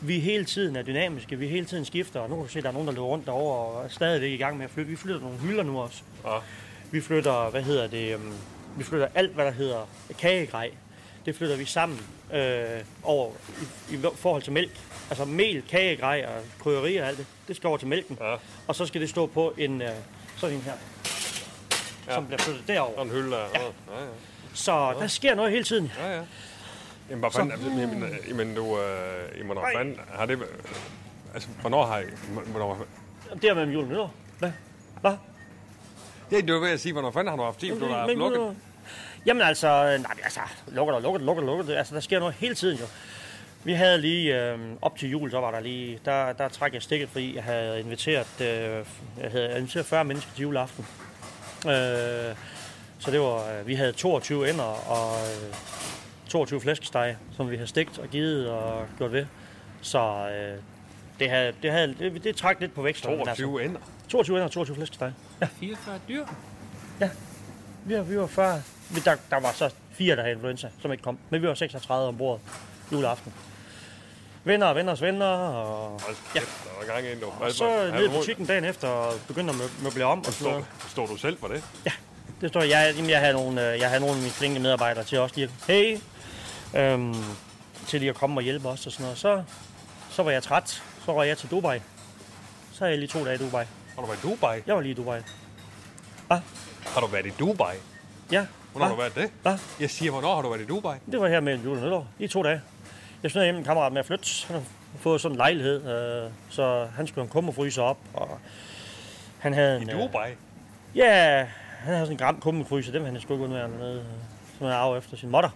[0.04, 2.64] vi hele tiden er dynamiske, vi hele tiden skifter, og nu kan du se, at
[2.64, 4.90] der er nogen, der løber rundt derovre og er stadigvæk i gang med at flytte.
[4.90, 6.02] Vi flytter nogle hylder nu også.
[6.26, 6.38] Ja.
[6.92, 8.34] Vi flytter, hvad hedder det, øhm,
[8.78, 9.88] vi flytter alt, hvad der hedder
[10.20, 10.72] kagegrej.
[11.26, 12.00] Det flytter vi sammen
[12.34, 12.66] øh,
[13.04, 13.32] over
[13.92, 14.80] i, i forhold til mælk.
[15.10, 18.18] Altså mel, kagegrej og krydderier og alt det, det skal over til mælken.
[18.22, 18.36] Ja.
[18.68, 19.90] Og så skal det stå på en, øh,
[20.38, 20.74] sådan en her,
[22.08, 22.14] ja.
[22.14, 22.98] som bliver flyttet derover.
[22.98, 23.38] Og en hylde der.
[23.38, 23.62] Ja.
[23.62, 24.10] Ja, ja.
[24.54, 25.92] Så der sker noget hele tiden.
[26.00, 26.22] ja, ja.
[27.10, 29.74] Jamen, hvad fanden, altså, jamen, øh, jamen, du, øh, jamen, hvornår Nej.
[29.76, 30.40] fanden, har det,
[31.34, 32.04] altså, hvornår har I,
[32.46, 32.86] hvornår,
[33.42, 34.14] Det er mellem jul og nytår.
[34.40, 34.52] Hvad?
[35.02, 35.14] Hvad?
[36.32, 38.14] ja, det var ved at sige, hvornår fanden har du haft tid, du har haft
[38.16, 38.42] lukket?
[38.42, 38.58] men-
[39.26, 41.76] Jamen altså, nej, men altså, lukker det, lukker det, lukker det, lukker det.
[41.76, 42.86] Altså, der sker noget hele tiden jo.
[43.64, 46.82] Vi havde lige, øh, op til jul, så var der lige, der, der trak jeg
[46.82, 48.86] stikket, fordi jeg havde inviteret, øh,
[49.24, 50.86] jeg havde inviteret 40 mennesker til juleaften.
[51.66, 52.36] Øh,
[53.00, 55.54] så det var, øh, vi havde 22 ender og øh,
[56.34, 59.26] 22 flæskesteg, som vi havde stegt og givet og gjort ved.
[59.82, 60.58] Så øh,
[61.20, 63.10] det, havde, det, havde, det, det trak lidt på væksten.
[63.18, 63.80] men 22 ender.
[63.80, 65.12] Altså, 22 ender og 22 flæskesteg.
[65.60, 66.26] 44 dyr.
[67.86, 68.62] Vi, var, vi var 40.
[68.90, 71.18] Vi- Der, der var så fire, der havde influenza, som ikke kom.
[71.30, 72.40] Men vi var 36 ombord
[72.92, 73.34] juleaften.
[74.44, 75.26] Venner og venners venner.
[75.26, 79.14] Og, Hold kæft, der var gang ind, og så ned i butikken dagen efter og
[79.28, 80.20] begyndte at mø- møblere om.
[80.28, 81.64] Og Står, står du selv for det?
[82.42, 85.04] Det står, jeg, jamen, jeg, havde nogle, øh, jeg havde nogle af mine flinke medarbejdere
[85.04, 85.98] til også lige hey,
[86.76, 87.16] øhm,
[87.88, 89.18] til lige at komme og hjælpe os og sådan noget.
[89.18, 89.44] Så,
[90.10, 90.84] så var jeg træt.
[91.06, 91.80] Så var jeg til Dubai.
[92.74, 93.66] Så er jeg lige to dage i Dubai.
[93.96, 94.62] Har du været i Dubai?
[94.68, 95.20] Jeg var lige i Dubai.
[96.86, 97.76] Har du været i Dubai?
[98.32, 99.06] Ja, Hvornår har Hva?
[99.06, 99.32] du været det?
[99.42, 99.58] Hvad?
[99.80, 100.98] Jeg siger, hvornår har du været i Dubai?
[101.12, 102.08] Det var her med jul og nytår.
[102.20, 102.62] I to dage.
[103.24, 104.48] Jeg snød hjemme en kammerat med at flytte.
[104.48, 104.64] Han har
[105.00, 105.76] fået sådan en lejlighed,
[106.26, 107.98] øh, så han skulle have en kummerfryser op.
[108.14, 108.40] Og
[109.40, 110.30] han havde I en, øh, Dubai?
[110.96, 111.38] Ja,
[111.80, 112.92] han havde sådan en gram kummerfryser.
[112.92, 114.04] Dem han sgu ikke undvære med, øh,
[114.58, 115.50] som han arvet efter sin motter.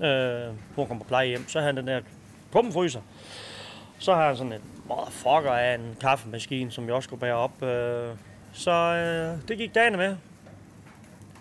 [0.00, 1.48] Øh, hun kom på plejehjem.
[1.48, 2.00] Så havde han den der
[2.52, 3.00] pumpefryser.
[3.98, 7.62] Så har han sådan en motherfucker af en kaffemaskine, som jeg også skulle bære op.
[7.62, 8.14] Øh,
[8.52, 10.16] så øh, det gik dagene med.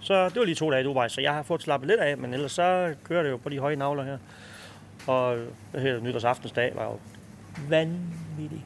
[0.02, 2.18] Så det var lige to dage i Dubai, så jeg har fået slappet lidt af,
[2.18, 4.18] men ellers så kører det jo på de høje navler her.
[5.08, 5.38] Og
[5.74, 6.98] det hedder nytårsaftensdag var jo
[7.70, 8.66] vanvittig.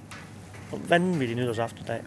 [0.90, 2.02] Vanvittig nytårsaftensdag.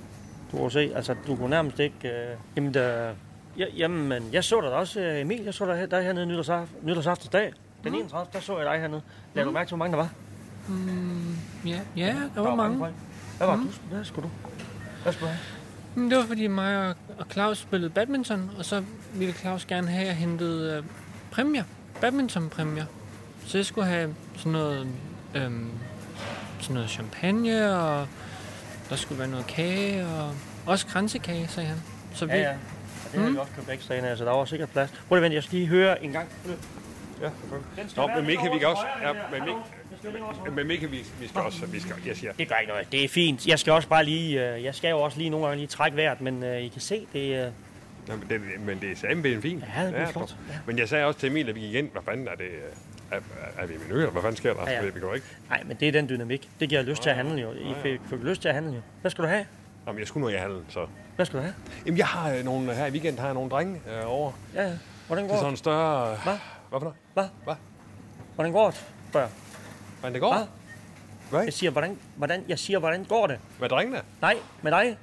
[0.53, 2.09] Du kunne se, altså du kunne nærmest ikke...
[2.09, 3.15] Øh, jamen, der,
[3.59, 6.27] ja, jamen, jeg så dig da også, øh, Emil, jeg så dig, her- dig hernede
[6.83, 7.53] nytårsaftensdag.
[7.85, 8.27] Den 31.
[8.33, 9.03] der så jeg dig hernede.
[9.35, 10.11] Lad du mærke til, hvor mange der var?
[11.67, 12.79] Ja, ja der var mange.
[12.79, 12.93] folk.
[13.39, 13.63] Hvad var du?
[13.91, 14.33] Hvad skulle du?
[15.03, 15.35] Hvad skulle du
[15.97, 16.09] have?
[16.11, 20.01] Det var fordi mig og- og Claus spillede badminton, og så ville Claus gerne have,
[20.03, 20.85] at jeg hentede øh,
[21.31, 21.65] præmier.
[22.01, 22.85] Badmintonpræmier.
[23.47, 24.87] Så jeg skulle have sådan noget,
[25.35, 25.71] øhm,
[26.61, 28.07] sådan noget champagne, og
[28.91, 30.35] der skulle være noget kage, og
[30.67, 31.79] også kransekage, sagde han.
[32.15, 32.51] Så vi, Ja, ja.
[33.07, 34.91] Og det har vi også købt ekstra ind af, så der var sikkert plads.
[35.09, 36.29] Prøv lige vent, jeg skal lige høre en gang.
[37.23, 37.31] Ja,
[37.97, 38.83] Nå, men Mikke, vi kan også...
[39.03, 41.67] Ja, men Mikke, men Mikke, vi, vi skal også...
[41.67, 42.93] Vi skal, jeg siger, Det gør ikke noget.
[42.93, 43.47] Det er fint.
[43.47, 45.97] Jeg skal også bare lige, øh, jeg skal jo også lige nogle gange lige trække
[45.97, 47.53] vejret, men øh, I kan se, det øh,
[48.09, 49.65] Ja, men det, men det er sammen fint.
[49.77, 50.37] Ja, det er flot.
[50.49, 50.55] Ja.
[50.67, 51.91] Men jeg sagde også til Emil, at vi gik ind.
[51.93, 52.47] Hvad fanden er det?
[53.11, 53.17] Er,
[53.59, 54.71] er vi i menu, eller hvad fanden sker der?
[54.71, 54.91] Ja, ja.
[54.91, 55.27] Vi går ikke.
[55.49, 56.49] Nej, men det er den dynamik.
[56.61, 57.53] Det giver lyst til at handle jo.
[57.53, 58.81] I fik, fik lyst til at handle jo.
[59.01, 59.47] Hvad skal du have?
[59.87, 60.87] Jamen, jeg skulle nu i handel, så...
[61.17, 61.55] Hvad skal du have?
[61.87, 64.33] Jamen, jeg har øh, nogle, her i weekenden har jeg nogle drenge øh, over.
[64.55, 64.73] Ja, ja.
[65.07, 65.41] Hvordan Det går er det?
[65.41, 66.17] sådan en større...
[66.25, 66.39] Hvad?
[66.73, 66.99] Hvad for noget?
[67.15, 67.25] Hvad?
[67.45, 67.55] Hvad?
[68.35, 68.85] Hvordan går det?
[69.11, 69.29] Spørg.
[70.01, 70.35] Hvordan det går?
[70.35, 70.47] Hvad?
[71.31, 71.45] Hvad?
[71.45, 73.39] Jeg siger, hvordan, hvordan, jeg siger, hvordan går det?
[73.61, 74.03] Med drengene?
[74.21, 74.99] Nej, med dig.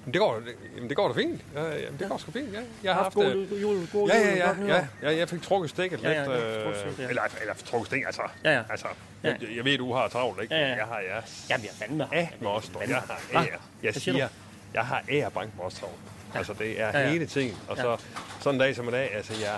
[0.00, 1.40] Jamen, det går, det, jamen, det går da fint.
[1.54, 2.60] Ja, jamen, det går sgu fint, ja.
[2.82, 3.14] Jeg har haft...
[3.14, 6.30] god øh, jul, god Ja, ja, ja, ja, ja, jeg fik trukket stikket Ja, lidt.
[6.30, 7.08] ja, øh, stikket, ja.
[7.08, 8.22] eller, eller trukket stik, altså.
[8.44, 8.62] Ja, ja.
[8.70, 8.86] altså
[9.24, 9.28] Ja.
[9.28, 10.54] jeg, jeg, ved, du har travlt, ikke?
[10.54, 10.74] Ja, ja.
[10.76, 11.20] Jeg har ja.
[11.50, 12.08] Jamen, jeg fandme.
[12.12, 12.70] Ja, med os.
[12.88, 13.46] Jeg har ære.
[13.82, 14.28] Jeg siger
[14.74, 15.94] jeg har ære bank med os travlt.
[16.34, 17.08] Altså, det er Ja, ja.
[17.10, 17.56] hele tiden.
[17.68, 17.96] Og så
[18.40, 19.56] sådan en dag som i dag, altså, jeg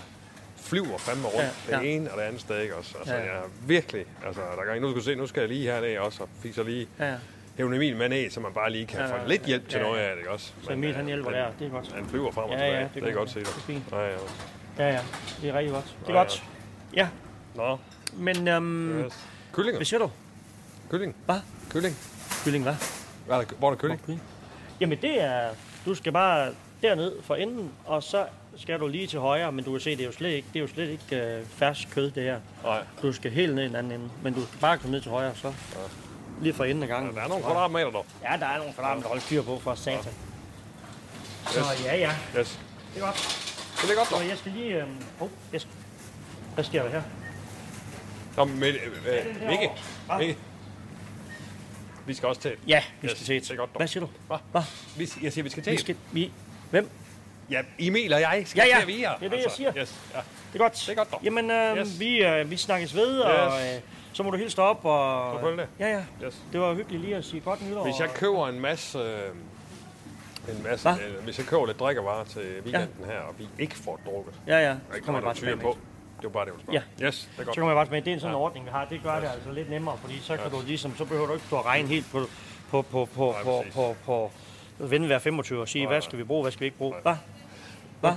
[0.64, 1.38] flyver fandme rundt
[1.70, 1.88] Ja, det ja.
[1.90, 2.98] ene og det andet sted, ikke også?
[2.98, 3.32] Altså, Ja, ja.
[3.34, 6.22] jeg virkelig, altså, der gang, nu skal du se, nu skal jeg lige herned også,
[6.22, 7.16] og fik så lige Ja, ja.
[7.56, 9.46] hævne Emil med ned, så man bare lige kan Ja, få ja, lidt ja.
[9.46, 10.04] hjælp til Ja, noget ja.
[10.10, 10.52] af det, også?
[10.62, 11.46] Så Emil, øh, han hjælper men der.
[11.58, 11.92] Det er godt.
[11.92, 12.76] Han flyver frem og Ja, tilbage.
[12.78, 13.36] ja, det, det er godt set.
[13.46, 13.84] Det er fint.
[13.92, 14.16] Ja, ja.
[14.78, 15.00] Ja, ja.
[15.42, 15.84] Det er rigtig godt.
[16.00, 16.44] Det er Ja, godt.
[16.96, 17.08] Ja,
[17.54, 17.78] Nå,
[18.16, 19.12] men øhm, yes.
[19.52, 19.78] Kyllinger.
[19.78, 20.10] hvad siger du?
[20.90, 21.16] Kylling.
[21.24, 21.36] Hvad?
[21.70, 21.96] Kylling.
[22.44, 22.74] Kylling, hvad?
[23.26, 23.78] Hvad er der, hvor er der?
[23.96, 24.22] Kylling.
[24.80, 25.48] Jamen det er,
[25.86, 26.50] du skal bare
[26.82, 28.26] derned for enden, og så
[28.57, 30.57] skal du lige til højre, men du kan se, det er jo slet ikke, det
[30.59, 32.40] er jo slet ikke øh, fersk kød, det her.
[32.62, 32.82] Nej.
[33.02, 35.11] Du skal helt ned i den anden ende, men du skal bare komme ned til
[35.11, 35.52] højre, så.
[36.42, 37.14] lige for enden af gangen.
[37.14, 38.07] Der er nogle kvadratmeter dog.
[38.30, 40.12] Ja, der er nogle kvadratmeter, der holder styr på for satan.
[41.50, 42.61] Så ja, ja, Yes.
[42.94, 43.16] det er godt.
[43.82, 44.18] Det er godt dog.
[44.18, 44.82] Så jeg skal lige...
[44.82, 45.72] Øhm, oh, jeg skal,
[46.55, 47.02] hvad sker der her?
[48.36, 49.70] Nå, men, øh, øh, Mikke.
[50.18, 50.36] Mikke.
[52.07, 52.52] Vi skal også til.
[52.68, 53.78] Ja, vi Yes, skal se det er godt dog.
[53.78, 54.11] Hvad siger du?
[54.52, 54.62] Hvad?
[54.96, 55.72] Vi, jeg siger, vi skal til.
[55.72, 55.96] Vi skal...
[56.12, 56.32] Vi,
[56.70, 56.88] hvem?
[57.51, 58.74] Ja, Emil og jeg skal Ja, ja.
[58.74, 58.99] til at vide.
[59.20, 59.72] Det er det, jeg siger.
[59.78, 60.18] Yes, ja.
[60.53, 60.72] Det er godt.
[60.72, 61.20] Det er godt dog.
[61.24, 62.01] Jamen, øh, Yes.
[62.01, 63.80] vi, øh, vi snakkes ved, og øh,
[64.12, 64.84] så må du hilse dig op.
[64.84, 65.66] Og, Selvfølgelig.
[65.80, 66.26] Ja, ja.
[66.26, 66.42] Yes.
[66.53, 67.82] Det var hyggeligt lige at sige godt nytår.
[67.84, 68.99] Hvis jeg køber en masse...
[68.99, 69.30] Øh,
[70.57, 74.01] en masse øh, hvis jeg køber lidt drikkevarer til weekenden her, og vi ikke får
[74.07, 74.74] drukket, Ja, ja.
[74.95, 75.66] Så kommer jeg bare tilbage på.
[75.68, 75.74] med.
[76.16, 77.07] Det var bare det, hun Ja.
[77.07, 77.55] Yes, det er godt.
[77.55, 78.01] Så kommer jeg bare tilbage.
[78.05, 78.38] Det er en sådan Ja.
[78.38, 78.45] ja.
[78.45, 78.84] ordning, vi har.
[78.84, 81.47] Det gør det altså lidt nemmere, fordi så kan du ligesom, så behøver du ikke
[81.47, 82.26] stå og regne helt på,
[82.70, 83.74] på, på, på, Nej, på, præcis.
[83.74, 84.30] på, på,
[84.78, 86.78] på vende hver 25 og sige, Nej, hvad skal vi bruge, hvad skal vi ikke
[86.78, 86.95] bruge.
[87.03, 87.14] Hvad?
[88.09, 88.16] Hvad?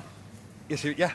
[0.70, 1.10] Jeg siger, ja.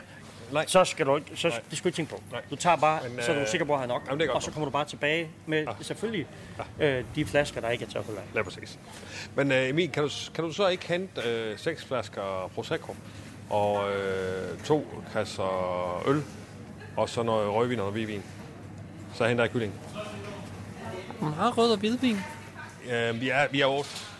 [0.51, 0.65] Nej.
[0.67, 1.59] Så skal du ikke, så, Nej.
[1.69, 2.21] det skal du ikke tænke på.
[2.31, 2.41] Nej.
[2.49, 4.27] Du tager bare, Men, så er du øh, sikker på at have nok, jamen, det
[4.27, 6.27] godt og så kommer du bare tilbage med selvfølgelig
[6.79, 8.35] øh, de flasker, der ikke er til at holde af.
[8.35, 8.79] Ja, præcis.
[9.35, 12.95] Men uh, Emil, kan du, kan du så ikke hente uh, seks flasker Prosecco
[13.49, 16.23] og uh, to kasser øl
[16.97, 18.23] og så noget rødvin og noget hvidvin?
[19.13, 19.73] Så henter jeg kylling.
[21.21, 22.17] Meget rød og hvidvin.
[22.85, 24.12] Uh, vi, er, vi er otte.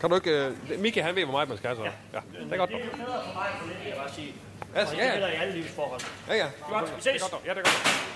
[0.00, 0.52] Kan du ikke...
[0.74, 1.82] Uh, Mikke, han ved, hvor meget man skal, så.
[1.84, 2.70] Ja, ja det er godt.
[2.70, 2.80] dog.
[2.80, 4.34] bedre for mig, for det vil jeg bare sige.
[4.74, 5.12] Ja, det ja, ja.
[5.12, 6.00] gælder i alle livsforhold.
[6.28, 6.46] ja, ja.
[6.68, 7.30] Godt, vi Det er ses.
[7.30, 7.42] godt.
[7.46, 8.10] Ja, det er godt.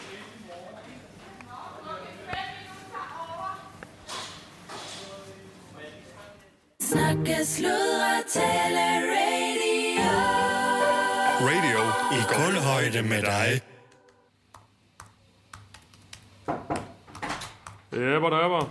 [6.80, 10.11] Snakke, sludre, tale, radio.
[11.41, 11.80] Radio
[12.18, 13.61] i kulhøjde med dig.
[17.93, 18.68] Ja, hvor der var.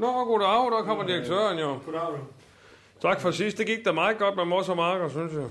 [0.00, 1.78] Nå, goddag, der kommer direktøren jo.
[1.86, 2.18] Goddag.
[3.02, 3.58] Tak for sidst.
[3.58, 5.42] Det gik da meget godt med Mos og Marker, synes jeg.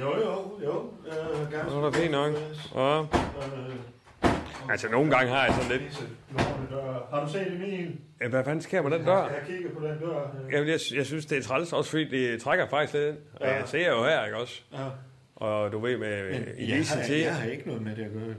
[0.00, 0.90] Jo, jo, jo.
[1.06, 2.32] Øh, ganske Det var da fint nok.
[2.74, 3.00] Ja.
[3.00, 3.06] Øh,
[4.70, 6.04] Altså, nogle gange har jeg sådan lidt...
[7.12, 7.96] Har du set Emil?
[8.20, 9.16] Ja, Hvad fanden sker med den dør?
[9.16, 10.20] Jeg har kigget på den dør.
[10.52, 13.16] Jamen, jeg, jeg synes, det er træls, også fordi det trækker faktisk lidt.
[13.34, 13.54] Og Ja.
[13.56, 14.62] jeg ser jo her, ikke også?
[14.72, 14.78] Ja.
[15.36, 18.34] Og du ved, med jeg, Elise har, jeg har ikke noget med det at gøre.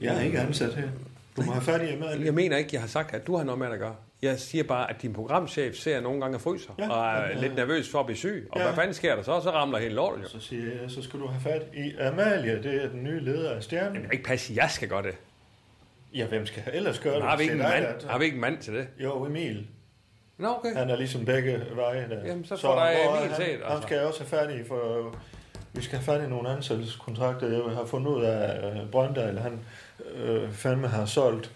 [0.00, 0.88] Jeg er ikke ansat her.
[1.36, 2.06] Du må have fat i hjemme.
[2.06, 3.94] Jeg mener ikke, jeg har sagt, at du har noget med det at gøre.
[4.24, 7.54] Jeg siger bare, at din programchef ser nogle gange fryser, Ja, og er ja, lidt
[7.54, 8.48] nervøs for at blive syg.
[8.52, 8.64] Og Ja.
[8.66, 9.40] hvad fanden sker der så?
[9.40, 10.28] Så ramler hele lortet jo.
[10.28, 12.62] Så siger jeg, så skal du have fat i Amalie.
[12.62, 13.94] Det er den nye leder af Stjernen.
[13.94, 15.14] Det kan ikke passe, jeg skal gøre det.
[16.14, 17.22] Ja, hvem skal ellers gøre det?
[17.22, 18.88] Har vi ikke en mand, at- har vi ikke en mand til det?
[18.98, 19.66] Jo, Emil.
[20.38, 20.74] Nå, okay.
[20.76, 22.26] Han er ligesom begge veje der.
[22.26, 23.82] Jamen, så får der Emil han, set, Han altså.
[23.82, 25.14] skal jeg også have fat i, for
[25.72, 27.48] vi skal have i nogle ansættelseskontrakter.
[27.48, 29.60] Jeg har fundet ud af, at Brøndal, han
[30.14, 31.50] øh, fandme har solgt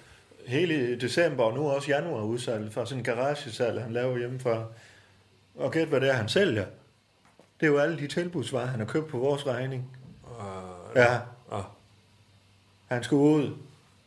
[0.49, 4.65] hele december og nu også januar udsalg fra sådan en garagesal, han laver hjemmefra.
[5.55, 6.65] Og gæt, hvad det er, han sælger.
[7.61, 9.91] Det er jo alle de tilbudsvarer, han har købt på vores regning.
[10.97, 11.19] Ja,
[11.53, 11.63] Ah.
[12.87, 13.57] han skal ud.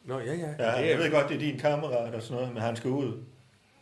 [0.05, 0.47] Nå, ja, ja.
[0.59, 2.89] Ja, det jeg ved godt, det er din kammerat og sådan noget, men han skal
[2.89, 3.23] ud.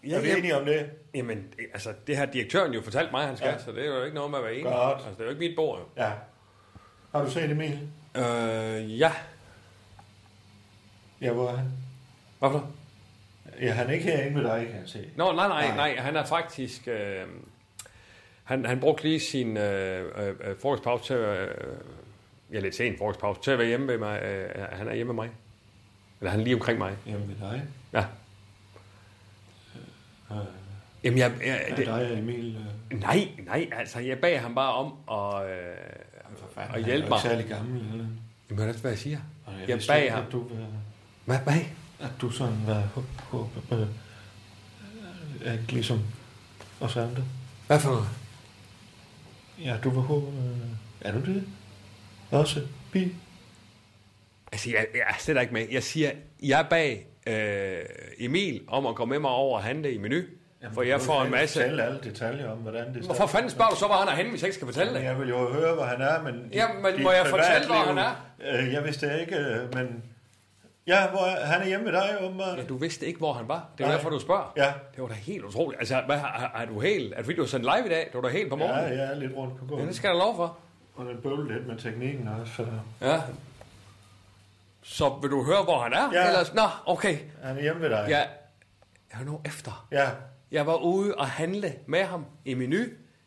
[0.07, 0.89] ja, Er vi ja, enige om det?
[1.13, 1.43] Jamen,
[1.73, 3.53] altså, det har direktøren jo fortalt mig, han skal, Ja.
[3.53, 3.59] ja.
[3.59, 4.71] så det er jo ikke noget med at være enig.
[4.73, 4.97] Godt.
[4.97, 6.03] Altså, det er jo ikke mit bord, jo.
[6.03, 6.11] Ja.
[7.11, 7.79] Har du set Emil?
[8.15, 9.11] Øh, ja.
[11.21, 11.65] Ja, hvor er han?
[12.39, 12.71] Hvorfor?
[13.61, 15.09] Ja, han er ikke herinde med dig, kan jeg se.
[15.15, 15.75] Nå, nej, nej, Nej.
[15.75, 15.95] nej.
[16.03, 16.87] Han er faktisk...
[16.87, 17.21] Øh,
[18.43, 21.15] han, han brugte lige sin øh, øh, øh, frokostpause til.
[21.15, 21.55] Øh,
[22.53, 24.21] ja, lidt sen frokostpause, til at være hjemme ved mig.
[24.21, 25.29] Øh, han er hjemme med mig.
[26.21, 26.95] Eller han er lige omkring mig.
[27.07, 27.63] Jamen med dig.
[27.93, 28.05] Ja.
[31.03, 32.57] Jamen, jeg, jeg, Er det, dig og Emil...
[32.91, 35.75] Øh, nej, nej, altså, jeg bag ham bare om at, øh,
[36.53, 37.17] fanden, at han hjælpe er mig.
[37.17, 38.05] ikke særlig gammel, eller?
[38.49, 39.19] Jamen, det er hvad jeg siger.
[39.67, 40.23] Jeg vidste bag ham.
[40.31, 40.65] Du, var,
[41.25, 41.61] Hvad, hvad?
[41.99, 42.89] At du sådan var...
[42.93, 43.87] På, på, på, øh,
[45.45, 45.99] øh, ligesom
[46.79, 47.23] os andre.
[47.67, 48.07] Hvad for noget?
[49.63, 50.17] Ja, du var på...
[50.17, 50.67] Øh,
[51.01, 51.43] er du det?
[52.31, 53.15] Også bi?
[54.51, 55.67] Altså, jeg, jeg er slet ikke med.
[55.71, 56.11] Jeg siger,
[56.43, 57.79] jeg er bag øh,
[58.19, 60.21] Emil om at gå med mig over og handle i menu.
[60.73, 61.59] for jeg får en masse...
[61.59, 64.29] Fortælle alle detaljer om, hvordan det Hvorfor fanden spørger du så, hvor han er henne,
[64.29, 65.03] hvis jeg ikke skal fortælle det?
[65.03, 66.49] Jeg vil jo høre, hvor han er, men...
[66.53, 68.31] Ja, men må jeg fortælle, hvor han er?
[68.51, 70.03] Øh, jeg vidste ikke, men...
[70.89, 72.57] Ja, hvor er, han er hjemme med dig, åbenbart.
[72.57, 73.69] Ja, du vidste ikke, hvor han var.
[73.77, 73.95] Det er Nej.
[73.95, 74.53] derfor, du spørger.
[74.57, 74.73] Ja.
[74.95, 75.79] Det var da helt utroligt.
[75.79, 77.13] Altså, hvad, er, er du helt...
[77.13, 78.09] Er det fordi, du har sendt live i dag?
[78.13, 78.99] Du var da helt på Ja, morgenen.
[78.99, 79.87] jeg er lidt rundt på Ja, gulvet.
[79.87, 80.57] det skal jeg da lov for.
[80.95, 82.65] Og den bøvler lidt med teknikken også, så...
[83.01, 83.21] Ja.
[84.83, 86.09] Så vil du høre, hvor han er?
[86.13, 86.27] Ja.
[86.27, 87.17] Ellers, nå, okay.
[87.43, 88.05] Han er hjemme ved dig.
[88.09, 88.17] Ja.
[89.13, 89.87] Jeg er nu efter.
[89.91, 90.07] Ja.
[90.51, 92.77] Jeg var ude og handle med ham i menu.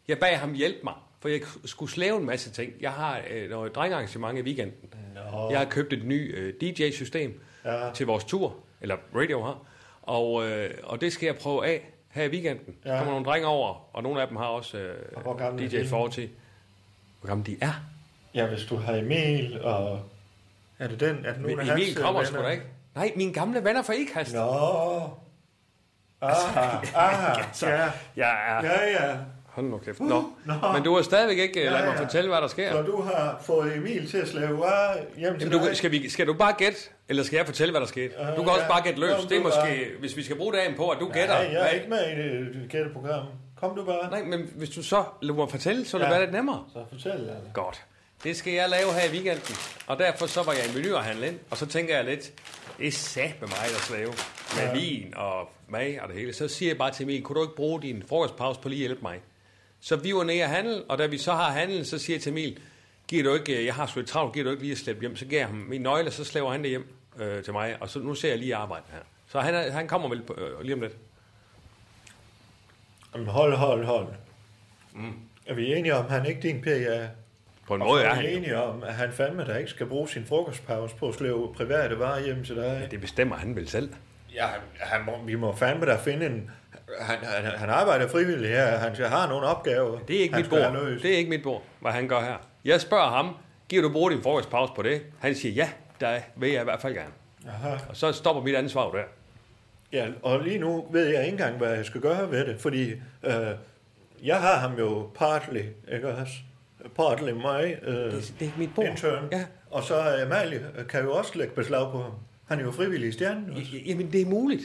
[0.08, 2.72] Jeg bag ham hjælpe mig, for jeg skulle slæve en masse ting.
[2.80, 4.94] Jeg har øh, noget drengearrangement i weekenden.
[5.32, 5.50] Nå.
[5.50, 7.90] Jeg har købt et nyt øh, DJ-system Ja.
[7.94, 9.66] til vores tur, eller radio her,
[10.02, 12.74] og, øh, og det skal jeg prøve af her i weekenden.
[12.84, 12.96] Ja.
[12.98, 15.66] kommer nogle drenge over, og nogle af dem har også øh, Og hvor er DJ
[15.66, 15.88] de?
[15.88, 16.28] fortid.
[17.20, 17.72] Hvor gamle de er?
[18.34, 20.00] Ja, hvis du har Emil og...
[20.78, 21.24] Er det den?
[21.24, 22.32] Er det nogen Men af Emil kommer venner?
[22.32, 22.64] sgu da ikke.
[22.94, 24.34] Nej, mine gamle venner fra Ikast.
[24.34, 24.40] Nå.
[26.20, 27.74] Aha, aha, ja.
[28.16, 28.64] Ja, ja.
[28.64, 29.16] Ja, ja.
[29.52, 30.00] Hold nu kæft.
[30.00, 30.24] Nå.
[30.44, 30.54] Nå.
[30.74, 32.04] Men du har stadigvæk ikke ja, lad mig ja.
[32.04, 32.72] fortælle, hvad der sker.
[32.72, 35.76] Så du har fået Emil til at slæve varer hjem til Jamen, du, dig?
[35.76, 36.78] skal, vi, skal du bare gætte,
[37.08, 38.14] eller skal jeg fortælle, hvad der skete?
[38.20, 38.68] Øh, Du kan også ja.
[38.68, 39.10] bare gætte løs.
[39.16, 39.98] Kom, Det er måske, bare.
[40.00, 41.34] hvis vi skal bruge dagen på, at du gætter.
[41.42, 42.16] Nej, jeg er ikke med i
[42.58, 43.26] det gætteprogram.
[43.60, 44.10] Kom du bare.
[44.10, 46.16] Nej, men hvis du så lader mig fortælle, så vil det Ja.
[46.16, 46.64] være lidt nemmere.
[46.72, 47.40] Så fortæl, Lalle.
[47.54, 47.84] Godt.
[48.24, 49.56] Det skal jeg lave her i weekenden.
[49.86, 51.38] Og derfor så var jeg i menu og handle ind.
[51.50, 52.32] Og så tænker jeg lidt,
[52.78, 54.12] det er sat med mig, der slave.
[54.56, 54.72] Med ja.
[54.72, 56.32] vin og mad og det hele.
[56.32, 58.88] Så siger jeg bare til Emil, kunne du ikke bruge din frokostpause på lige at
[58.88, 59.20] hjælpe mig?
[59.82, 62.22] Så vi var nede og handle, og da vi så har handlet, så siger jeg
[62.22, 62.58] til Emil,
[63.08, 65.16] giver du ikke, jeg har sgu lidt travlt, giver du ikke lige at slæbe hjem?
[65.16, 67.76] Så giver jeg ham min nøgle, så slæver han det hjem øh, til mig.
[67.80, 68.98] Og så nu ser jeg lige arbejde her.
[69.28, 70.92] Så han, er, han kommer vel på, øh, lige om lidt.
[73.14, 74.06] Jamen, hold, hold, hold.
[74.92, 75.14] Mm.
[75.46, 77.08] Er vi enige om, at han ikke din PA?
[77.66, 78.30] På en måde er er han jo.
[78.30, 81.98] enige om, at han fandme der ikke skal bruge sin frokostpause på at slæve private
[81.98, 82.88] varer hjem til dig?
[82.90, 83.94] Det bestemmer han vel selv.
[84.34, 84.46] Ja,
[84.80, 86.50] han må, vi må fandme da finde en...
[87.00, 89.98] Han, han, han arbejder frivilligt her, han have nogle opgaver.
[89.98, 91.00] Det er ikke han mit bord.
[91.02, 92.36] Det er ikke mit bord, hvad han gør her.
[92.64, 93.28] Jeg spørger ham,
[93.68, 95.02] giver du bruge din frokostpause på det?
[95.20, 95.68] Han siger, ja,
[96.00, 97.10] der vil jeg i hvert fald gerne.
[97.48, 97.76] Aha.
[97.88, 99.02] Og så stopper mit ansvar der.
[99.92, 102.90] Ja, og lige nu ved jeg ikke engang, hvad jeg skal gøre ved det, fordi
[103.22, 103.34] øh,
[104.24, 105.62] jeg har ham jo partly,
[105.92, 106.32] ikke også?
[106.96, 108.86] Partly mig, øh, Det, det er mit bord.
[108.86, 109.44] intern, Ja.
[109.70, 112.12] og så Amalie kan jo også lægge beslag på ham.
[112.48, 113.62] Han er jo frivillig i stjernen også.
[113.86, 114.62] Jamen, det er muligt.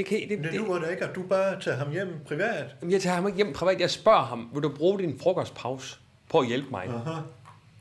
[0.00, 2.76] Det kan, det, det, duer da ikke, at du bare tager ham hjem privat.
[2.80, 3.80] Jamen, jeg tager ham ikke hjem privat.
[3.80, 5.98] Jeg spørger ham, vil du bruge din frokostpause
[6.30, 6.86] på at hjælpe mig?
[6.86, 7.20] Aha.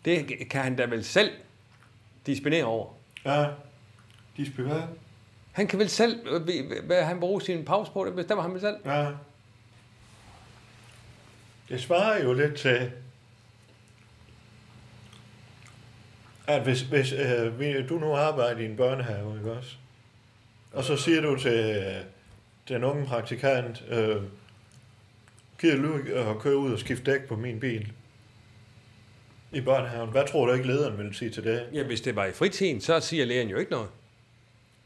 [0.05, 1.31] Det kan han da vel selv
[2.25, 2.93] disponere over.
[3.25, 3.47] Ja,
[4.57, 4.87] være.
[5.51, 8.61] Han kan vel selv, øh, hvad han bruger sin pause på, det bestemmer han vel
[8.61, 8.75] selv.
[8.85, 9.11] Ja.
[11.69, 12.91] Det svarer jo lidt til,
[16.47, 19.75] at hvis, hvis øh, du nu arbejder i en børnehave, ikke også?
[20.73, 21.53] Og så siger du til
[21.87, 22.03] øh,
[22.67, 24.15] den unge praktikant, øh,
[25.61, 25.99] gider du
[26.29, 27.91] at køre ud og skifte dæk på min bil
[29.51, 30.09] i børnehaven?
[30.09, 31.65] Hvad tror du ikke lederen vil sige til det?
[31.73, 33.89] Ja, hvis det var i fritiden, så siger lægen jo ikke noget.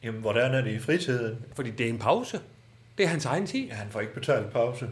[0.04, 1.38] Jamen, hvordan er det i fritiden?
[1.56, 2.40] Fordi det er en pause.
[2.98, 3.66] Det er hans egen tid.
[3.68, 4.90] Ja, han får ikke betalt pause.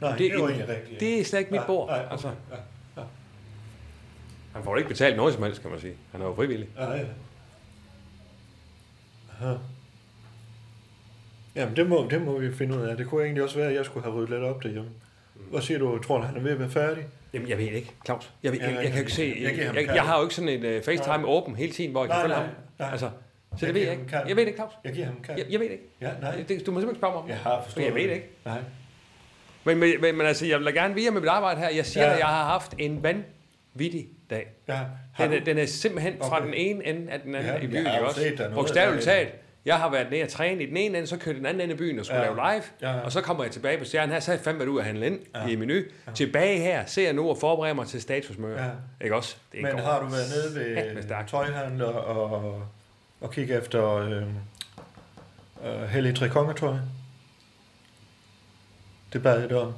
[0.00, 1.00] Nej, det, det er jo egentlig rigtigt.
[1.00, 1.88] det er slet ikke mit Ja, bord.
[1.88, 2.10] nej, okay.
[2.12, 2.28] Altså,
[2.96, 3.02] Ja,
[4.52, 5.94] han får ikke betalt noget som helst, kan man sige.
[6.12, 6.68] Han er jo frivillig.
[6.76, 7.04] ja, ja.
[9.40, 9.54] Aha.
[11.60, 12.96] Jamen, det må, det må vi finde ud af.
[12.96, 14.88] Det kunne egentlig også være, at jeg skulle have ryddet lidt op derhjemme.
[15.50, 15.98] Hvad siger du?
[15.98, 17.04] Tror du, han er ved at være færdig?
[17.34, 18.30] Jamen, jeg ved ikke, Claus.
[18.42, 19.36] Jeg, ved, jeg, jeg, jeg- kan jo ikke se...
[19.42, 21.24] jeg Jeg, jeg, jeg har jo ikke sådan en uh, FaceTime Nej.
[21.26, 22.44] åben hele tiden, hvor jeg kan følge ham.
[22.78, 22.88] nej.
[22.90, 23.10] Altså,
[23.58, 24.16] så Jeg det ved jeg ikke.
[24.16, 24.72] Jeg ved det ikke, Claus.
[24.84, 25.42] Jeg giver ham kaffe.
[25.42, 25.84] Jeg, jeg ved det ikke.
[26.00, 26.44] Ja, nej.
[26.48, 28.28] Det, du må simpelthen spørge mig om Jeg har forstået Jeg ved det ikke.
[28.44, 28.58] Nej.
[29.64, 31.68] Men, men, men, men altså, jeg vil gerne vide med mit arbejde her.
[31.70, 32.12] Jeg siger, Ja.
[32.12, 34.46] at jeg har haft en vanvittig dag.
[34.68, 34.78] Ja.
[35.18, 36.46] Den er, den er simpelthen fra Okay.
[36.46, 38.48] den ene ende af den anden Ja, i byen, ikke også?
[38.54, 39.34] Bogstaveligt talt.
[39.64, 41.72] Jeg har været nede og træne i den ene ende, så kørte den anden ende
[41.72, 42.26] af byen og skulle Ja.
[42.26, 42.62] lave live.
[42.82, 43.00] Ja, ja.
[43.00, 45.06] Og så kommer jeg tilbage på stjernen her, så har jeg fandme ude og handle
[45.06, 45.80] ind i menu.
[46.14, 48.64] Tilbage her, ser jeg nu og forbereder mig til statusmøder.
[48.64, 48.70] Ja.
[49.00, 49.36] Ikke også?
[49.52, 52.62] Det Men går har du været nede ved tøjhandler og,
[53.20, 54.22] og kigge efter øh,
[55.64, 56.74] øh, hellig trikongetøj?
[59.12, 59.72] Det bad jeg dig om.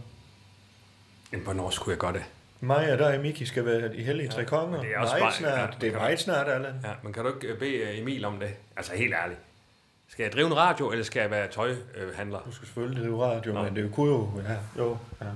[1.32, 2.24] Jamen, hvornår skulle jeg gøre det?
[2.60, 4.80] Mig og dig og Miki skal være i hellige ja, trikonger.
[4.80, 5.58] det er også meget snart.
[5.58, 6.74] ja, det er meget snart, Allan.
[6.84, 8.50] Ja, men kan du ikke bede øh, Emil om det?
[8.76, 9.38] Altså, helt ærligt.
[10.12, 12.38] Skal jeg drive en radio, eller skal jeg være tøjhandler?
[12.46, 13.62] Du skal selvfølgelig drive radio, Nå.
[13.62, 14.28] men det kunne jo...
[14.48, 14.96] Ja, jo.
[15.20, 15.26] Ja.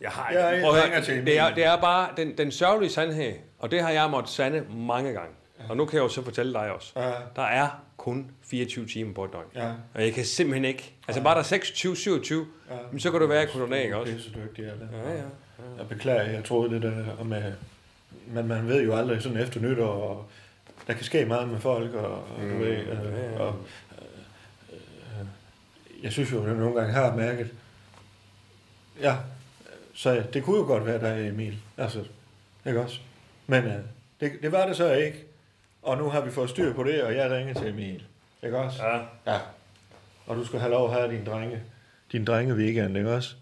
[0.00, 2.38] Jeg har Ja, jeg Prøv at ringer høre, til det, er, det er bare den,
[2.38, 5.30] den sørgelige sandhed, og det har jeg måttet sande mange gange.
[5.68, 6.92] Og nu kan jeg jo så fortælle dig også.
[6.96, 7.10] Ja.
[7.36, 9.44] Der er kun 24 timer på et døgn.
[9.54, 9.72] Ja.
[9.94, 10.94] Og jeg kan simpelthen ikke...
[11.08, 12.74] Altså bare der er 26, 27, Ja.
[12.90, 14.12] men så kan du være, ikke også?
[14.12, 14.88] Det er så dygtigt, Allan.
[15.04, 15.22] Ja, ja.
[15.78, 17.52] Jeg beklager, jeg troede det der med...
[18.26, 20.26] Men man ved jo aldrig sådan efter nytår, og
[20.86, 22.66] der kan ske meget med folk, og, og du Mm, ved...
[22.68, 22.88] ja, Øh,
[23.34, 23.40] ja.
[23.40, 23.54] og, øh, øh,
[26.04, 27.50] jeg synes jo, jeg nogle gange har mærket...
[29.00, 29.16] Ja,
[29.94, 31.58] så det kunne jo godt være dig, Emil.
[31.78, 32.04] Altså,
[32.66, 33.00] ikke også?
[33.46, 33.74] Men øh,
[34.20, 35.24] det, det var det så ikke.
[35.82, 38.02] Og nu har vi fået styr på det, og jeg ringer til Emil.
[38.42, 38.84] Ikke også?
[38.86, 38.96] Ja.
[39.32, 39.38] Ja.
[40.26, 41.62] Og du skal have lov at have din drenge,
[42.12, 43.34] din drenge weekend, ikke også?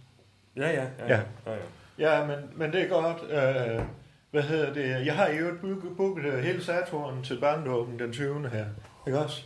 [0.56, 0.86] Ja, ja.
[0.98, 1.20] Ja.
[1.46, 1.56] ja, ja.
[1.98, 3.22] Ja, men, men det er godt.
[3.30, 3.84] Øh,
[4.30, 5.06] hvad hedder det?
[5.06, 8.48] Jeg har jo booket, booket øh, hele Saturn til barndåben den 20.
[8.48, 8.66] her.
[9.06, 9.44] Ikke også?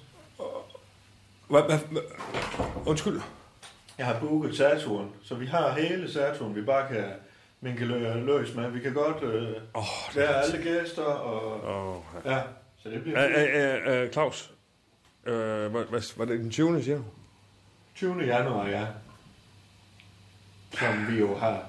[1.49, 2.03] Hvad, hvad, hvad?
[2.87, 3.21] Undskyld.
[3.99, 7.05] Jeg har booket Saturn, så vi har hele Saturn, vi bare kan
[7.61, 8.71] minke lø- løs med.
[8.71, 9.63] Vi kan godt øh, det
[10.15, 11.65] være alle gæster, og
[11.97, 12.41] Åh, ja,
[12.79, 13.77] så det bliver ja.
[13.79, 14.53] Øh, øh, øh, Claus,
[15.27, 15.35] øh,
[15.67, 16.83] hvad, hvad, var det den 20.
[16.83, 17.05] siger du?
[17.95, 18.25] 20.
[18.25, 18.87] januar, ja.
[20.73, 21.67] Som vi jo har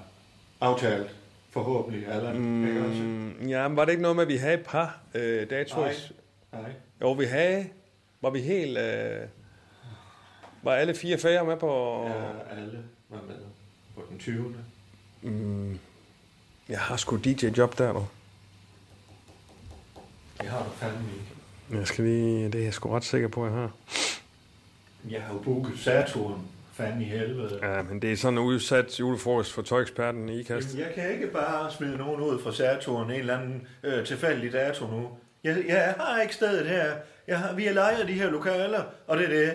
[0.60, 1.16] aftalt,
[1.50, 2.00] forhåbentlig.
[2.00, 2.34] Ikke også?
[3.02, 5.84] Mm, ja, men var det ikke noget med, at vi havde et par øh, datoer?
[5.84, 5.94] Nej.
[6.62, 6.70] Nej.
[7.00, 7.68] Jo, vi havde
[8.22, 8.78] Var vi helt...
[8.78, 9.20] Øh,
[10.62, 12.02] var alle fire færger med på...
[12.50, 13.36] alle var med
[13.94, 14.54] på den 20.
[15.22, 15.78] Mm,
[16.68, 18.06] jeg har sgu DJ-job der, du.
[20.40, 21.78] Det har du fandme ikke.
[21.78, 22.44] Jeg skal lige...
[22.44, 23.70] Det er jeg sgu ret sikker på, jeg har.
[25.10, 26.40] Jeg har jo booket Saturn.
[26.72, 27.58] Fanden i helvede.
[27.62, 30.68] Ja, men det er sådan en udsat julefrokost for tøjeksperten i IKAST.
[30.68, 34.52] Jamen, jeg kan ikke bare smide nogen ud fra Saturn en eller anden øh, tilfældig
[34.52, 35.08] dato nu.
[35.44, 36.94] Jeg, jeg har ikke stedet her.
[37.26, 39.54] Jeg har, vi har lejet de her lokaler, og det er det.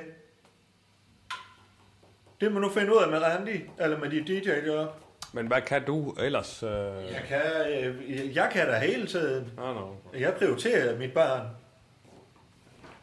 [2.44, 4.88] Det må du finde ud af med Randy, eller med dit DJ-job.
[5.34, 6.64] Men hvad kan du ellers?
[6.64, 6.70] Øh...
[6.70, 7.42] Jeg kan,
[7.80, 9.52] øh, jeg kan da hele tiden.
[9.64, 9.82] Ah, no.
[10.20, 11.42] Jeg prioriterer mit barn.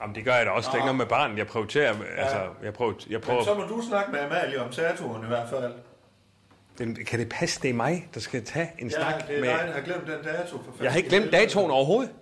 [0.01, 0.69] Jamen, det gør jeg da også.
[0.69, 1.39] Det er ikke noget med barn.
[1.39, 1.95] Jeg prioriterer...
[2.17, 2.23] Ja.
[2.23, 2.93] Altså, jeg prøver...
[3.11, 5.73] Jeg prøver Men så må du snakke med Amalie om Saturn i hvert fald.
[6.81, 9.41] Jamen, kan det passe, det er mig, der skal tage en Ja, snak det er
[9.41, 9.49] med...
[9.49, 10.57] dig, der har glemt den dato.
[10.57, 10.83] For.
[10.83, 12.13] Jeg har ikke glemt datoen overhovedet.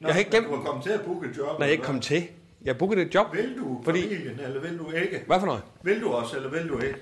[0.00, 0.46] Nå, jeg har ikke glemt...
[0.46, 1.46] Du har kommet til at booke et job.
[1.58, 2.28] Nej, jeg ikke kommet til.
[2.64, 3.34] Jeg bookede et job.
[3.34, 5.22] Vil du Fordi- familien, eller vil du ikke?
[5.26, 5.62] Hvad for noget?
[5.82, 6.98] Vil du også, eller vil du ikke?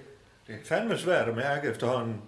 [0.46, 2.20] Det er fandme svært at mærke efterhånden.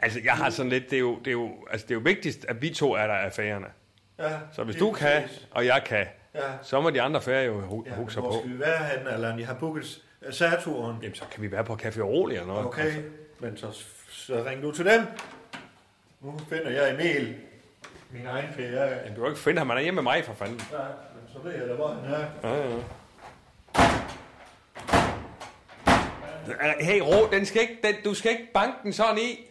[0.00, 0.90] Altså, jeg har sådan lidt...
[0.90, 3.06] Det er jo, det er jo, altså, det er jo vigtigst, at vi to er
[3.06, 3.66] der af færgerne.
[4.18, 5.48] Ja, Så hvis du kan, præcis.
[5.50, 6.40] og jeg kan, Ja.
[6.62, 8.32] så må de andre færger jo hu- Ja, hugge på.
[8.40, 9.38] skal vi være henne, Allan?
[9.38, 10.98] Jeg har booket Saturn.
[11.02, 12.66] Jamen, så kan vi være på Café Oroli eller noget.
[12.66, 12.92] Okay,
[13.40, 13.66] men så,
[14.10, 15.00] så ring du til dem.
[16.20, 17.34] Nu finder jeg Emil.
[18.10, 18.60] Min egen PR.
[18.60, 19.68] Jamen, du kan ikke finde ham.
[19.68, 20.60] Han er hjemme med mig, for fanden.
[20.72, 22.26] Ja, men så ved jeg da, hvor han er.
[22.42, 22.76] Ja, ja.
[26.80, 29.46] Hey, Ro, den skal ikke, den, du skal ikke banke den sådan i.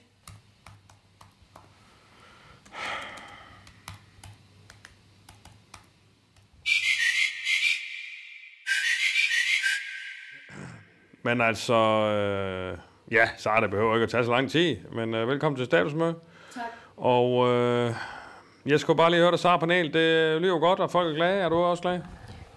[11.24, 12.78] Men altså, øh,
[13.12, 14.78] ja, så det behøver ikke at tage så lang tid.
[14.91, 16.16] Men øh, velkommen til statusmøde.
[16.53, 16.64] Tak.
[16.97, 17.93] Og øh,
[18.66, 19.93] jeg skulle bare lige høre dig, Sara Panel.
[19.93, 21.41] Det lyder godt, og folk er glade.
[21.41, 21.99] Er du også glad?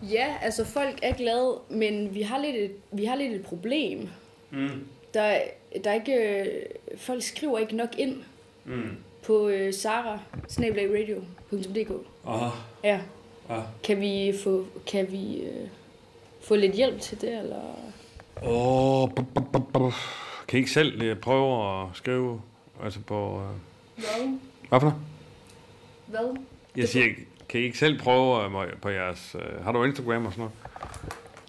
[0.02, 4.08] Ja, altså folk er glade, men vi har lidt et, vi har lidt et problem.
[4.50, 4.84] Mm.
[5.14, 5.38] Der,
[5.84, 6.46] der er ikke, øh,
[6.96, 8.16] folk skriver ikke nok ind
[8.64, 8.96] Mm.
[9.26, 11.90] på øh, sara-radio.dk.
[12.26, 12.48] Aha.
[12.84, 13.00] Ja.
[13.50, 13.60] Ja.
[13.84, 15.68] Kan vi få, kan vi øh,
[16.42, 17.60] få lidt hjælp til det, eller?
[18.42, 19.10] Åh, oh,
[20.48, 22.40] kan I ikke selv øh, prøve at skrive
[22.84, 23.40] altså på...
[23.40, 23.46] Øh,
[23.96, 24.06] Hvad?
[24.68, 24.94] hvad for noget?
[26.10, 26.36] Hvad?
[26.76, 27.06] Jeg siger,
[27.48, 29.36] kan I ikke selv prøve øh, på jeres...
[29.38, 30.48] Øh, har du Instagram og sådan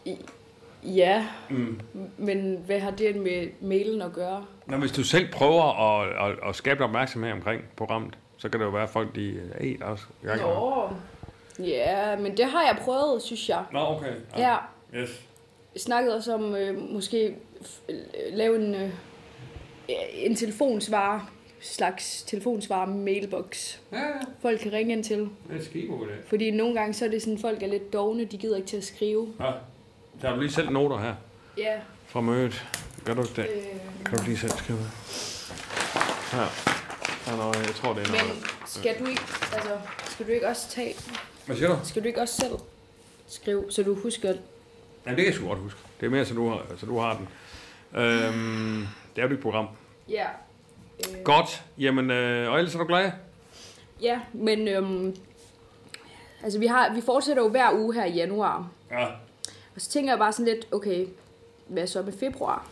[0.06, 0.20] noget?
[0.84, 1.80] Ja, Mm.
[2.18, 4.46] men hvad har det med mailen at gøre?
[4.66, 5.64] Nå, hvis du selv prøver
[6.02, 9.22] at, at, at skabe opmærksomhed omkring programmet, så kan det jo være, at folk de...
[9.30, 10.92] øh, Hey, der er også i gang med noget."
[11.60, 13.64] Nå, ja, men det har jeg prøvet, synes jeg.
[13.74, 14.14] Nå, okay.
[14.38, 14.56] Ja,
[14.96, 15.26] Yes.
[15.74, 17.36] vi snakkede også om øh, måske
[18.32, 18.90] lave en, øh,
[20.14, 21.30] en telefonsvar,
[21.62, 23.78] slags telefonsvar mailbox.
[23.92, 24.04] Ja, ja.
[24.42, 25.18] Folk kan ringe ind til.
[25.20, 26.28] Det er skidegod idé.
[26.30, 28.78] Fordi nogle gange så er det sådan, folk er lidt dogne, de gider ikke til
[28.78, 29.34] at skrive.
[29.40, 29.52] Ja.
[30.22, 31.16] Så har du lige selv noter her
[31.58, 31.80] Ja.
[32.08, 32.66] fra mødet.
[33.06, 33.48] Gør du ikke det?
[33.56, 34.92] Øh, Kan du lige selv skrive det?
[36.32, 36.48] Her.
[37.34, 38.26] Er noget, jeg tror, det er noget.
[38.28, 39.22] men skal du ikke,
[39.54, 39.78] altså,
[40.10, 40.96] skal du ikke også tage,
[41.46, 41.76] Hvad siger du?
[41.84, 42.52] skal du ikke også selv
[43.28, 44.30] skrive, så du husker,
[45.06, 45.80] Ja, det kan jeg sgu godt huske.
[46.00, 47.28] Det er mere, så du har, så du har den.
[48.02, 49.68] Øhm, det er jo dit program.
[50.10, 50.26] ja,
[51.24, 51.64] Godt.
[51.78, 53.12] Jamen, øh, og ellers er du glad?
[54.02, 55.16] ja, men øhm,
[56.44, 58.68] altså vi, har, vi fortsætter jo hver uge her i januar.
[58.92, 59.06] Ja.
[59.76, 61.06] Og så tænker jeg bare sådan lidt, okay,
[61.68, 62.68] hvad så med februar?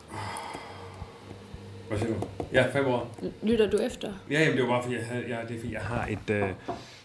[1.88, 2.28] Hvad siger du?
[2.54, 3.06] Ja, februar.
[3.44, 4.14] Lytter du efter?
[4.32, 6.30] Ja, jamen, det var bare, fordi jeg, havde, jeg, det er, fordi jeg har et...
[6.30, 6.50] Øh,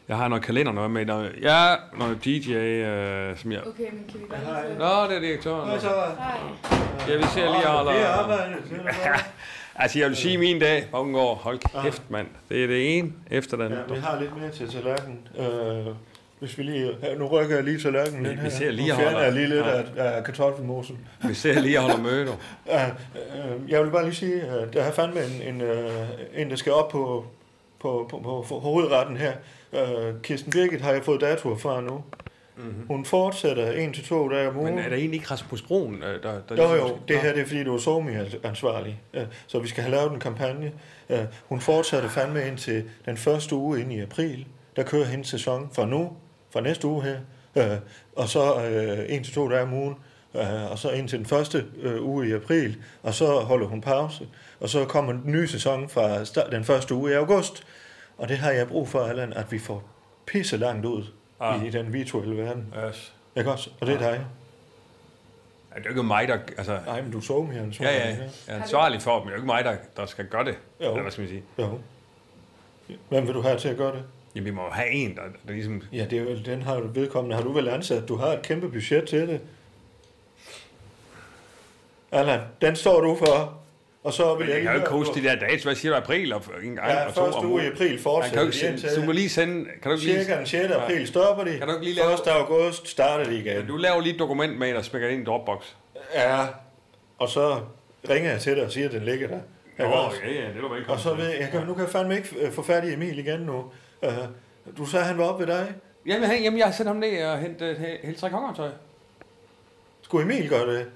[0.09, 1.07] jeg har noget kalender noget med.
[1.07, 3.67] Noget, ja, noget DJ, øh, som jeg...
[3.67, 4.79] Okay, men kan vi bare få...
[4.79, 5.69] Nå, det er direktøren.
[5.71, 5.89] Hvad så?
[6.19, 6.39] Hej.
[7.09, 7.93] Jeg vil se lige holder...
[7.93, 8.55] Det er arbejde.
[9.77, 10.87] Altså, jeg vil sige min dag.
[10.91, 12.27] Bongård, hold kæft, mand.
[12.49, 13.73] Det er det ene efter den.
[13.73, 15.29] Ja, vi har lidt mere til tallerkenen.
[15.39, 15.87] Øh,
[16.39, 18.51] hvis vi lige, nu rykker jeg lige tallerkenen Vi- lidt vi her.
[18.51, 19.83] ser lige holder- jeg lige lidt Ja.
[19.97, 20.99] af, af kartoffelmosen.
[21.29, 22.27] Vi ser lige holder møde.
[22.27, 22.33] du.
[22.67, 25.91] Ja, øh, jeg vil bare lige sige, at der er fandme en, en, øh,
[26.35, 27.25] en der skal op på,
[27.81, 29.33] på, på, på, på hovedretten her.
[29.73, 32.03] Øh, Kirsten Birgit har jeg fået datoer fra nu.
[32.57, 32.87] Mm-hmm.
[32.87, 34.75] Hun fortsætter en til to dage om ugen.
[34.75, 36.33] Men er der egentlig ikke Rasmus Broen, øh, der...
[36.33, 38.13] der Jo, ligesom- jo, det her det er fordi, du er somi
[38.45, 39.03] ansvarlig.
[39.47, 40.73] Så vi skal have lavet en kampagne.
[41.49, 44.47] Hun fortsætter fandme ind til den første uge inde i april.
[44.77, 46.13] Der kører hendes sæson fra nu,
[46.53, 47.79] fra næste uge her.
[48.17, 49.95] Og så øh, en til to dage om ugen.
[50.71, 52.77] Og så ind til den første øh, uge i april.
[53.03, 54.29] Og så holder hun pause.
[54.61, 57.65] Og så kommer den nye sæson fra den første uge i august.
[58.19, 59.83] Og det har jeg brug for, Allan, at vi får
[60.27, 61.05] pisse langt ud
[61.43, 61.65] Ah.
[61.67, 62.75] i den virtuelle verden.
[62.89, 63.13] Yes.
[63.37, 63.71] Ikke også?
[63.81, 64.27] Og det er dig.
[65.75, 66.39] Ja, det er jo ikke mig, der...
[66.59, 67.93] Altså, Nej, men du somi ja, ansvarlig.
[67.93, 69.23] ja, jeg er ansvarlig for dem.
[69.23, 70.55] Det er jo ikke mig, der, der skal gøre det.
[70.81, 70.89] Jo.
[70.91, 71.43] Eller hvad skal man sige?
[71.59, 71.79] Jo.
[73.09, 74.05] Hvem vil du have til at gøre det?
[74.35, 75.83] Jamen, vi må jo have en, der, der ligesom...
[75.93, 77.37] Ja, det er vel, den har du vedkommende.
[77.37, 78.09] Har du vel ansat?
[78.09, 79.41] Du har et kæmpe budget til det.
[82.13, 83.62] Allan, den står du for.
[84.05, 85.93] Og så vil Men jeg jeg kan jo ikke huske de der dage, hvad siger
[85.93, 88.53] du, april og en gang Ja, og to første uge i april Jeg fortsætter kan
[88.63, 90.25] jo ikke du må lige sende, kan du ikke lige...
[90.25, 90.71] Cirka den 6.
[90.73, 91.59] april stopper de.
[91.59, 92.27] Kan du ikke lige lave- 1.
[92.29, 93.67] august starter de igen.
[93.67, 95.65] Du laver lige et dokument med, og smækker det ind i Dropbox.
[96.15, 96.47] Ja,
[97.19, 97.61] og så
[98.11, 99.39] ringer jeg til dig og siger, at den ligger der.
[99.79, 100.19] Nå, Ikke også?
[100.25, 102.17] ja, ja, det du velkommen Og så ved jeg, jeg kan, nu kan jeg fandme
[102.17, 103.65] ikke øh, få fat i Emil igen nu.
[104.03, 104.09] Uh,
[104.79, 105.73] du sagde, han var oppe ved dig.
[106.07, 108.71] Jamen, han- jamen, jeg har sendt ham ned og hentet he- hele tre kongertøj.
[110.03, 110.87] Skulle Emil gøre det?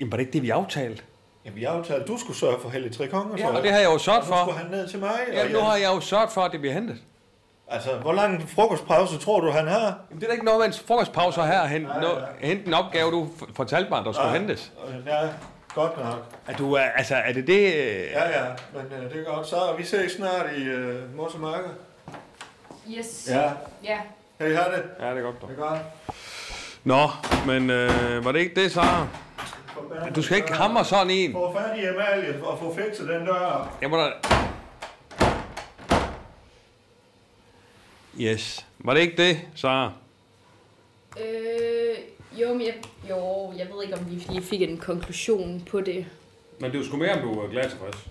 [0.00, 1.02] Jamen, var det ikke det, vi aftalte?
[1.46, 3.36] Jamen, vi aftalte, at du skulle sørge for Helle Tre Konger.
[3.38, 4.34] Ja, og det har jeg jo sørget og for.
[4.34, 5.08] nu skulle han ned til mig.
[5.28, 6.96] og Jamen, nu jeg- har jeg jo sørget for, at det bliver hentet.
[7.68, 9.80] Altså, hvor lang frokostpause tror du, han har?
[9.80, 12.08] Jamen, det er da ikke noget med en frokostpause her at hente, no,
[12.40, 14.38] hente en opgave, du fortalte mig, der skulle Nej.
[14.38, 14.72] hentes.
[15.06, 15.18] Ja,
[15.74, 16.24] godt nok.
[16.46, 17.58] Er du, er- altså, er det det...
[17.74, 18.44] øh, Ja, ja,
[18.74, 19.46] men uh, det er godt.
[19.46, 21.68] Så vi ses snart i uh, Mors og Marker.
[22.98, 23.28] Yes.
[23.30, 23.50] Ja.
[23.84, 23.98] Ja.
[24.40, 24.82] Kan I have det?
[25.00, 25.48] Ja, det er godt, dog.
[25.50, 25.78] Det er godt.
[26.84, 27.08] Nå,
[27.46, 29.06] men øh, var det ikke det, Sara?
[30.14, 31.32] Du skal ikke hamre sådan en.
[31.32, 33.76] Få fat i Amalie og få fikset den dør.
[33.82, 34.10] Jeg må da...
[38.20, 38.66] Yes.
[38.78, 39.92] Var det ikke det, Sara?
[41.20, 41.96] Øh,
[42.40, 42.74] jo, men jeg,
[43.10, 46.06] jo, jeg ved ikke, om vi lige fik en konklusion på det.
[46.60, 48.06] Men det er jo sgu mere, om du er glad tilfreds.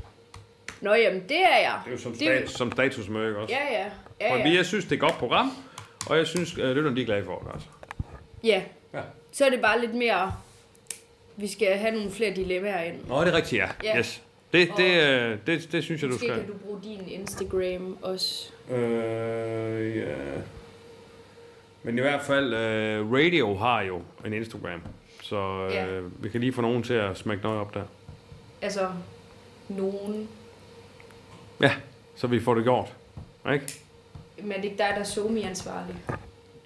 [0.82, 1.80] Nå, jamen, det er jeg.
[1.86, 3.54] Det er jo som, Det- stat, som statusmøde, ikke også?
[3.56, 3.86] Ja, ja.
[4.22, 4.56] Ja, ja.
[4.56, 5.52] jeg synes, det er et godt program,
[6.10, 7.68] og jeg synes, at lytterne de er glade for det, altså.
[8.44, 8.62] ja.
[8.94, 9.00] Ja.
[9.32, 10.34] Så er det bare lidt mere...
[11.38, 12.96] Vi skal have nogle flere dilemmaer ind.
[13.08, 13.68] Nå, det er rigtigt, ja.
[13.84, 13.98] Ja.
[14.00, 14.22] Yes.
[14.54, 16.38] Det, Og- det, øh, det, det synes jeg, du Måske skal.
[16.40, 18.52] kan du bruge din Instagram også.
[18.72, 20.16] Øh, ja.
[21.84, 24.82] Men i hvert fald, øh, Radio har jo en Instagram.
[25.22, 25.86] Så øh, Ja.
[26.20, 27.84] vi kan lige få nogen til at smække noget op der.
[28.62, 28.88] Altså,
[29.70, 30.30] nogen...
[31.62, 31.72] Ja,
[32.16, 32.94] så vi får det gjort.
[33.54, 33.74] Ikke?
[34.38, 35.96] Men det er ikke dig, der er somi-ansvarlig.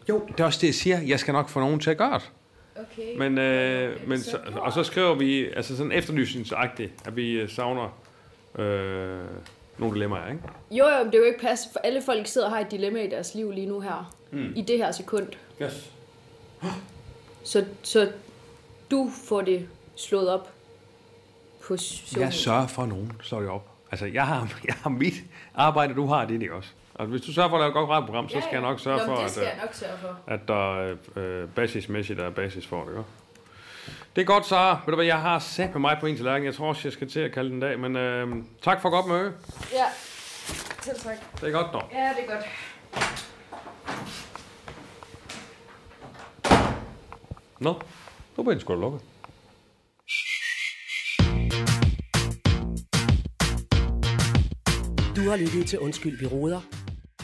[0.09, 1.01] Jo, det er også det, jeg siger.
[1.01, 2.32] Jeg skal nok få nogen til at gøre det.
[2.80, 3.18] Okay.
[3.18, 7.50] Men, øh, det men så og så skriver vi, altså sådan efterlysningsagtigt, at vi øh,
[7.50, 8.00] savner
[8.60, 9.20] øh,
[9.78, 10.44] nogle dilemmaer, ikke?
[10.72, 12.72] Jo, jo, men det er jo ikke pas, for alle folk sidder og har et
[12.72, 14.16] dilemma i deres liv lige nu her.
[14.32, 14.54] Mm.
[14.56, 15.28] I det her sekund.
[15.62, 15.92] Yes.
[17.44, 18.12] Så, så
[18.92, 20.50] du får det slået op
[21.62, 22.24] på Somi.
[22.24, 23.70] Jeg sørger for, at nogen slår det op.
[23.92, 25.24] Altså, jeg har, jeg har mit
[25.56, 26.70] arbejde, du har det, ikke også?
[27.00, 29.00] Og hvis du sørger for at lave et godt radioprogram, så skal jeg nok sørge
[29.06, 30.20] for, at, det skal øh, jeg nok sørge for.
[30.28, 33.04] at der øh, basismæssigt er basis for det, ikke?
[34.16, 36.45] Det er godt, så ved du hvad, jeg har sat med mig på en tallerken.
[36.45, 38.28] Jeg tror også, jeg skal til at kalde den dag, men øh,
[38.62, 39.34] tak for godt møde.
[39.74, 39.86] Ja,
[40.82, 41.18] selv tak.
[41.41, 41.84] Det er godt, dog.
[41.93, 42.45] Ja, det er godt.
[47.60, 47.82] Nå,
[48.38, 49.02] nu bliver den sgu da lukket.
[55.16, 56.79] Du har lyttet til Undskyld, vi råder.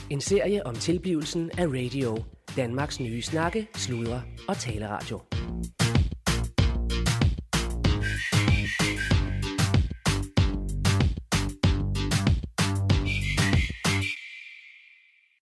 [0.09, 2.23] En serie om tilblivelsen af radio.
[2.55, 5.34] Danmarks nye snakke, sludre og taleradio.